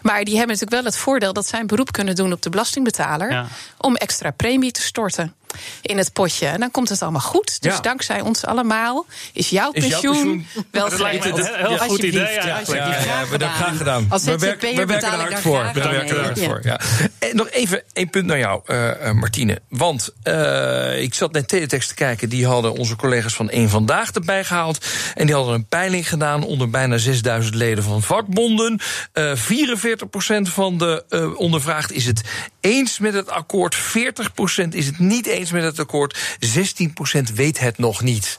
Maar 0.02 0.24
die 0.24 0.36
hebben 0.36 0.56
natuurlijk 0.56 0.82
wel 0.82 0.92
het 0.92 1.00
voordeel 1.00 1.32
dat 1.32 1.46
zij 1.46 1.60
een 1.60 1.66
beroep 1.66 1.92
kunnen 1.92 2.14
doen 2.14 2.32
op 2.32 2.42
de 2.42 2.50
belastingbetaler... 2.50 3.30
Ja. 3.30 3.46
om 3.78 3.94
extra 3.94 4.30
premie 4.30 4.70
te 4.70 4.82
storten 4.82 5.34
in 5.82 5.98
het 5.98 6.12
potje. 6.12 6.46
En 6.46 6.60
dan 6.60 6.70
komt 6.70 6.88
het 6.88 7.02
allemaal 7.02 7.20
goed. 7.20 7.62
Dus 7.62 7.74
Ja. 7.74 7.80
dankzij 7.80 8.20
ons 8.20 8.44
allemaal 8.44 9.06
is 9.32 9.48
jouw 9.50 9.70
Is 9.72 9.86
jouw 9.86 10.00
pensioen, 10.00 10.12
pensioen- 10.12 10.46
wel 10.70 10.88
Dat 10.88 10.94
geregeld. 10.94 11.38
een 11.38 11.66
heel 11.66 11.78
goed 11.78 12.02
idee. 12.02 12.32
Ja, 12.32 12.60
we 13.30 13.38
graag 13.38 13.76
gedaan. 13.76 14.06
Als 14.08 14.24
we 14.24 14.38
werken, 14.38 14.76
we 14.76 14.86
werken 14.86 15.12
er 15.12 15.18
hard 15.18 15.40
voor. 15.40 15.70
We 15.72 15.80
werken 15.80 16.16
er 16.16 16.22
hard 16.24 16.38
voor. 16.40 16.60
Ja. 16.62 16.80
En 17.18 17.36
nog 17.36 17.50
even 17.50 17.82
één 17.92 18.10
punt 18.10 18.26
naar 18.26 18.38
jou, 18.38 18.60
eh, 18.66 19.08
eh, 19.08 19.14
Martine. 19.14 19.60
Want 19.68 20.08
eh, 20.22 21.02
ik 21.02 21.14
zat 21.14 21.32
net 21.32 21.48
teletext 21.48 21.88
te 21.88 21.94
kijken. 21.94 22.28
Die 22.28 22.46
hadden 22.46 22.72
onze 22.72 22.96
collega's 22.96 23.34
van 23.34 23.48
Eén 23.50 23.68
Vandaag 23.68 24.10
erbij 24.12 24.44
gehaald. 24.44 24.86
En 25.14 25.26
die 25.26 25.34
hadden 25.34 25.54
een 25.54 25.66
peiling 25.66 26.08
gedaan 26.08 26.42
onder 26.44 26.70
bijna 26.70 26.98
6000 26.98 27.54
leden 27.54 27.84
van 27.84 28.02
vakbonden. 28.02 28.80
Eh 29.12 29.32
44% 29.34 30.48
van 30.48 30.78
de 30.78 31.04
eh 31.08 31.38
ondervraagd 31.38 31.92
is 31.92 32.06
het 32.06 32.20
eens 32.60 32.98
met 32.98 33.14
het 33.14 33.30
akkoord. 33.30 33.74
40% 33.74 34.74
is 34.74 34.86
het 34.86 34.98
niet 34.98 35.26
eens 35.26 35.43
met 35.50 35.62
het 35.62 35.78
akkoord. 35.78 36.18
16% 36.38 37.34
weet 37.34 37.58
het 37.58 37.78
nog 37.78 38.02
niet. 38.02 38.38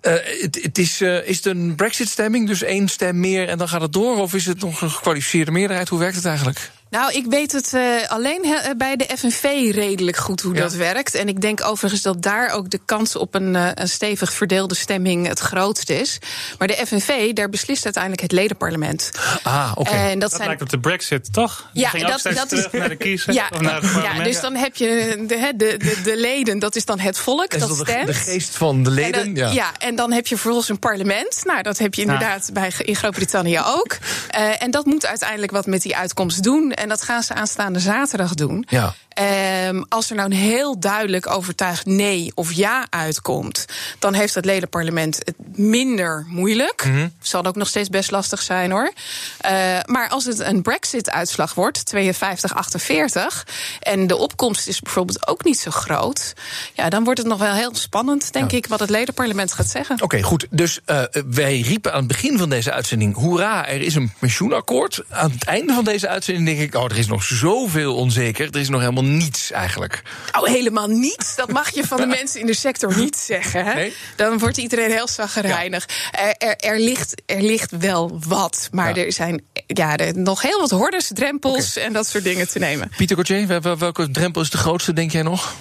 Eh, 0.00 0.14
het, 0.40 0.78
is, 0.78 1.00
eh, 1.00 1.28
is 1.28 1.36
het 1.36 1.46
een 1.46 1.74
Brexit-stemming, 1.74 2.46
dus 2.46 2.62
één 2.62 2.88
stem 2.88 3.20
meer 3.20 3.48
en 3.48 3.58
dan 3.58 3.68
gaat 3.68 3.80
het 3.80 3.92
door? 3.92 4.16
Of 4.16 4.34
is 4.34 4.46
het 4.46 4.60
nog 4.60 4.80
een 4.80 4.90
gekwalificeerde 4.90 5.50
meerderheid? 5.50 5.88
Hoe 5.88 5.98
werkt 5.98 6.16
het 6.16 6.24
eigenlijk? 6.24 6.70
Nou, 6.92 7.12
ik 7.12 7.24
weet 7.28 7.52
het 7.52 7.74
eh, 7.74 7.82
alleen 8.08 8.44
he- 8.46 8.74
bij 8.76 8.96
de 8.96 9.08
FNV 9.18 9.42
redelijk 9.74 10.16
goed 10.16 10.40
hoe 10.40 10.54
Ja. 10.54 10.60
dat 10.60 10.72
werkt. 10.72 11.14
En 11.14 11.28
ik 11.28 11.40
denk 11.40 11.64
overigens 11.64 12.02
dat 12.02 12.22
daar 12.22 12.50
ook 12.50 12.70
de 12.70 12.80
kans 12.84 13.16
op 13.16 13.34
een, 13.34 13.56
eh, 13.56 13.68
een 13.74 13.88
stevig 13.88 14.32
verdeelde 14.32 14.74
stemming 14.74 15.26
het 15.26 15.38
grootst 15.38 15.90
is. 15.90 16.18
Maar 16.58 16.68
de 16.68 16.82
FNV, 16.86 17.32
daar 17.32 17.48
beslist 17.48 17.84
uiteindelijk 17.84 18.22
het 18.22 18.32
ledenparlement. 18.32 19.10
Ah, 19.42 19.72
oké. 19.74 19.90
En 19.90 20.10
dat, 20.10 20.20
Dat 20.20 20.30
zijn 20.32 20.46
lijkt 20.46 20.62
op 20.62 20.68
de 20.70 20.78
brexit, 20.80 21.32
toch? 21.32 21.68
Ja, 21.72 21.88
ging 21.88 22.02
ook 22.04 22.10
dat- 22.10 22.20
steeds 22.20 22.36
dat 22.36 22.52
is- 22.52 22.58
terug 22.58 22.72
naar 22.80 22.88
de 22.88 22.96
kiezer 22.96 23.32
Ja, 23.42 23.48
of 23.52 23.60
naar 23.60 23.82
het 23.82 24.02
ja, 24.04 24.22
dus 24.24 24.40
dan 24.40 24.54
heb 24.54 24.76
je 24.76 25.24
de, 25.26 25.36
hè, 25.36 25.50
de, 25.56 25.74
de, 25.78 26.00
de 26.04 26.16
leden, 26.16 26.58
dat 26.58 26.76
is 26.76 26.84
dan 26.84 26.98
het 26.98 27.18
volk, 27.18 27.58
Dat 27.58 27.70
is 27.70 27.76
stemt. 27.78 28.06
de 28.06 28.14
geest 28.14 28.56
van 28.56 28.82
de 28.82 28.88
En 28.90 28.94
leden. 28.94 29.34
dan, 29.34 29.52
ja. 29.54 29.70
en 29.78 29.94
dan 29.96 30.12
heb 30.12 30.26
je 30.26 30.34
vervolgens 30.34 30.68
een 30.68 30.78
parlement. 30.78 31.40
Nou, 31.44 31.62
dat 31.62 31.78
heb 31.78 31.94
je 31.94 32.00
inderdaad 32.02 32.50
bij, 32.52 32.72
in 32.78 32.96
Groot-Brittannië 32.96 33.60
ook. 33.64 33.96
Eh, 34.30 34.62
en 34.62 34.70
dat 34.70 34.84
moet 34.86 35.06
uiteindelijk 35.06 35.52
wat 35.52 35.66
met 35.66 35.82
die 35.82 35.96
uitkomst 35.96 36.42
doen. 36.42 36.72
En 36.82 36.88
dat 36.88 37.02
gaan 37.02 37.22
ze 37.22 37.34
aanstaande 37.34 37.78
zaterdag 37.78 38.34
doen. 38.34 38.64
Ja. 38.68 38.94
Ehm, 39.14 39.82
als 39.88 40.10
er 40.10 40.16
nou 40.16 40.30
een 40.30 40.36
heel 40.36 40.78
duidelijk 40.78 41.30
overtuigd 41.30 41.86
nee 41.86 42.32
of 42.34 42.52
ja 42.52 42.86
uitkomt, 42.90 43.64
dan 43.98 44.14
heeft 44.14 44.34
het 44.34 44.44
ledenparlement 44.44 45.18
het 45.24 45.58
minder 45.58 46.24
moeilijk. 46.28 46.84
Mhm. 46.84 47.08
Zal 47.20 47.44
ook 47.44 47.56
nog 47.56 47.68
steeds 47.68 47.88
best 47.88 48.10
lastig 48.10 48.42
zijn 48.42 48.70
hoor. 48.70 48.92
Eh, 49.38 49.52
maar 49.84 50.08
als 50.08 50.24
het 50.24 50.38
een 50.38 50.62
Brexit-uitslag 50.62 51.54
wordt, 51.54 51.86
52-48, 51.86 53.46
en 53.80 54.06
de 54.06 54.16
opkomst 54.16 54.68
is 54.68 54.80
bijvoorbeeld 54.80 55.26
ook 55.26 55.44
niet 55.44 55.58
zo 55.58 55.70
groot, 55.70 56.32
ja, 56.74 56.88
dan 56.88 57.04
wordt 57.04 57.18
het 57.18 57.28
nog 57.28 57.38
wel 57.38 57.52
heel 57.52 57.74
spannend, 57.74 58.32
denk 58.32 58.52
ik, 58.52 58.66
wat 58.66 58.80
het 58.80 58.90
ledenparlement 58.90 59.52
gaat 59.52 59.68
zeggen. 59.68 60.02
Oké, 60.02 60.22
goed. 60.22 60.46
Dus 60.50 60.80
eh, 60.84 61.02
wij 61.26 61.60
riepen 61.60 61.92
aan 61.92 61.98
het 61.98 62.08
begin 62.08 62.38
van 62.38 62.48
deze 62.48 62.72
uitzending: 62.72 63.14
hoera, 63.14 63.68
er 63.68 63.80
is 63.80 63.94
een 63.94 64.12
pensioenakkoord. 64.18 65.02
Aan 65.08 65.30
het 65.30 65.44
einde 65.44 65.72
van 65.72 65.84
deze 65.84 66.08
uitzending 66.08 66.46
denk 66.46 66.58
ik: 66.58 66.74
oh, 66.74 66.84
er 66.84 66.98
is 66.98 67.06
nog 67.06 67.22
zoveel 67.22 67.94
onzeker. 67.94 68.46
Er 68.50 68.60
is 68.60 68.68
nog 68.68 68.80
helemaal 68.80 69.04
niets 69.16 69.50
eigenlijk. 69.50 70.02
Oh, 70.40 70.46
helemaal 70.46 70.86
niets. 70.88 71.36
Dat 71.36 71.52
mag 71.52 71.70
je 71.70 71.86
van 71.86 71.96
de 71.96 72.06
mensen 72.18 72.40
in 72.40 72.46
de 72.46 72.54
sector 72.54 72.96
niet 72.98 73.16
zeggen. 73.16 73.64
Hè? 73.64 73.74
Nee? 73.74 73.94
Dan 74.16 74.38
wordt 74.38 74.56
iedereen 74.56 74.90
heel 74.90 75.08
zagrijnig. 75.08 75.88
Er, 76.10 76.34
er, 76.38 76.56
er, 76.56 76.78
ligt, 76.80 77.22
er 77.26 77.42
ligt 77.42 77.70
wel 77.78 78.18
wat. 78.26 78.68
Maar 78.72 78.96
Ja. 78.98 79.04
er 79.04 79.12
zijn 79.12 79.42
ja, 79.66 79.96
er 79.96 80.18
nog 80.18 80.42
heel 80.42 80.60
wat 80.60 80.70
hordes, 80.70 81.10
drempels 81.14 81.76
en 81.76 81.92
dat 81.92 82.06
soort 82.06 82.24
dingen 82.24 82.48
te 82.48 82.58
nemen. 82.58 82.90
Pieter 82.96 83.60
wel- 83.62 83.78
welke 83.78 84.10
drempel 84.10 84.42
is 84.42 84.50
de 84.50 84.58
grootste, 84.58 84.92
denk 84.92 85.12
jij 85.12 85.22
nog? 85.22 85.54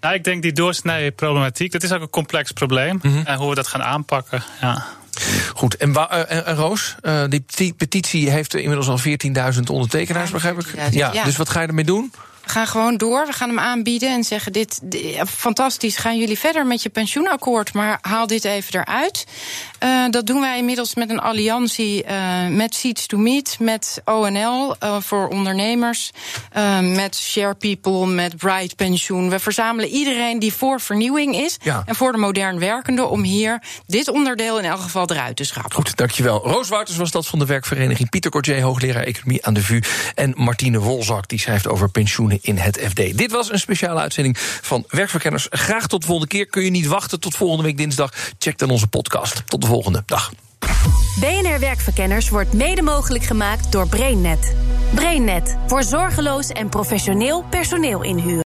Nou, 0.00 0.14
ik 0.14 0.24
denk 0.24 0.42
die 0.42 0.52
doorsnijdenproblematiek, 0.52 1.72
dat 1.72 1.82
is 1.82 1.92
ook 1.92 2.00
een 2.00 2.10
complex 2.10 2.52
probleem. 2.52 2.98
Mhm. 3.02 3.20
En 3.24 3.36
hoe 3.36 3.48
we 3.48 3.54
dat 3.54 3.66
gaan 3.66 3.82
aanpakken, 3.82 4.42
ja. 4.60 4.86
Goed, 5.54 5.76
en, 5.76 5.94
eh, 5.94 6.18
en, 6.28 6.46
en 6.46 6.54
Roos, 6.56 6.94
eh, 7.00 7.22
die 7.28 7.40
peti- 7.40 7.74
petitie 7.74 8.30
heeft 8.30 8.54
inmiddels 8.54 8.88
al 8.88 8.98
14.000 8.98 9.70
ondertekenaars, 9.70 10.30
begrijp 10.30 10.58
ik? 10.58 10.66
14.000, 10.66 10.94
Ja, 10.94 11.12
ja. 11.12 11.24
dus 11.24 11.36
wat 11.36 11.48
ga 11.48 11.60
je 11.60 11.66
ermee 11.66 11.84
doen? 11.84 12.12
We 12.42 12.48
gaan 12.50 12.66
gewoon 12.66 12.96
door. 12.96 13.26
We 13.26 13.32
gaan 13.32 13.48
hem 13.48 13.58
aanbieden 13.58 14.08
en 14.10 14.24
zeggen: 14.24 14.52
dit, 14.52 14.78
di- 14.82 15.18
fantastisch. 15.28 15.96
Gaan 15.96 16.18
jullie 16.18 16.38
verder 16.38 16.66
met 16.66 16.82
je 16.82 16.88
pensioenakkoord, 16.88 17.72
maar 17.72 17.98
haal 18.00 18.26
dit 18.26 18.44
even 18.44 18.80
eruit. 18.80 19.24
Eh, 19.78 20.04
dat 20.10 20.26
doen 20.26 20.40
wij 20.40 20.58
inmiddels 20.58 20.94
met 20.94 21.10
een 21.10 21.20
alliantie 21.20 22.04
eh, 22.04 22.46
met 22.48 22.74
Seats 22.74 23.06
to 23.06 23.18
Meet, 23.18 23.56
met 23.60 24.02
ONL 24.04 24.76
eh, 24.78 24.96
voor 25.00 25.28
ondernemers, 25.28 26.10
met 26.80 27.16
Share 27.16 27.54
People, 27.54 28.06
met 28.06 28.36
Bright 28.36 28.76
Pensioen. 28.76 29.30
We 29.30 29.38
verzamelen 29.38 29.88
iedereen 29.90 30.38
die 30.38 30.52
voor 30.52 30.80
vernieuwing 30.80 31.36
is 31.36 31.56
Ja. 31.62 31.82
en 31.86 31.94
voor 31.94 32.12
de 32.12 32.18
modern 32.18 32.58
werkende 32.58 33.04
om 33.04 33.22
hier 33.22 33.62
dit 33.86 34.08
onderdeel 34.08 34.58
in 34.58 34.64
elk 34.64 34.80
geval 34.80 35.10
eruit 35.10 35.36
te 35.36 35.44
schrappen. 35.44 35.74
Goed, 35.74 35.96
dankjewel. 35.96 36.42
Roos 36.46 36.68
Wouters 36.68 36.96
was 36.98 37.10
dat 37.10 37.26
van 37.26 37.38
de 37.38 37.46
werkvereniging. 37.46 38.10
Pieter 38.10 38.30
Cordier, 38.30 38.60
hoogleraar 38.62 39.02
economie 39.04 39.46
aan 39.46 39.54
de 39.54 39.62
VU. 39.62 39.80
En 40.14 40.32
Martine 40.36 40.78
Wolzak, 40.78 41.28
die 41.28 41.38
schrijft 41.38 41.68
over 41.68 41.88
in 42.40 42.56
het 42.56 42.80
FD. 42.88 43.18
Dit 43.18 43.32
was 43.32 43.52
een 43.52 43.58
speciale 43.58 44.00
uitzending 44.00 44.38
van 44.38 44.84
Werkverkenners. 44.88 45.46
Graag 45.50 45.86
tot 45.86 46.00
de 46.00 46.06
volgende 46.06 46.30
keer. 46.30 46.46
Kun 46.46 46.64
je 46.64 46.70
niet 46.70 46.86
wachten 46.86 47.20
tot 47.20 47.36
volgende 47.36 47.62
week 47.62 47.76
dinsdag? 47.76 48.12
Check 48.38 48.58
dan 48.58 48.70
onze 48.70 48.86
podcast. 48.86 49.42
Tot 49.46 49.60
de 49.60 49.66
volgende 49.66 50.02
dag. 50.06 50.32
BNR 51.20 51.60
Werkverkenners 51.60 52.28
wordt 52.28 52.52
mede 52.52 52.82
mogelijk 52.82 53.24
gemaakt 53.24 53.72
door 53.72 53.88
BrainNet. 53.88 54.54
BrainNet 54.94 55.56
voor 55.66 55.82
zorgeloos 55.82 56.48
en 56.48 56.68
professioneel 56.68 57.44
personeel 57.50 58.02
inhuren. 58.02 58.51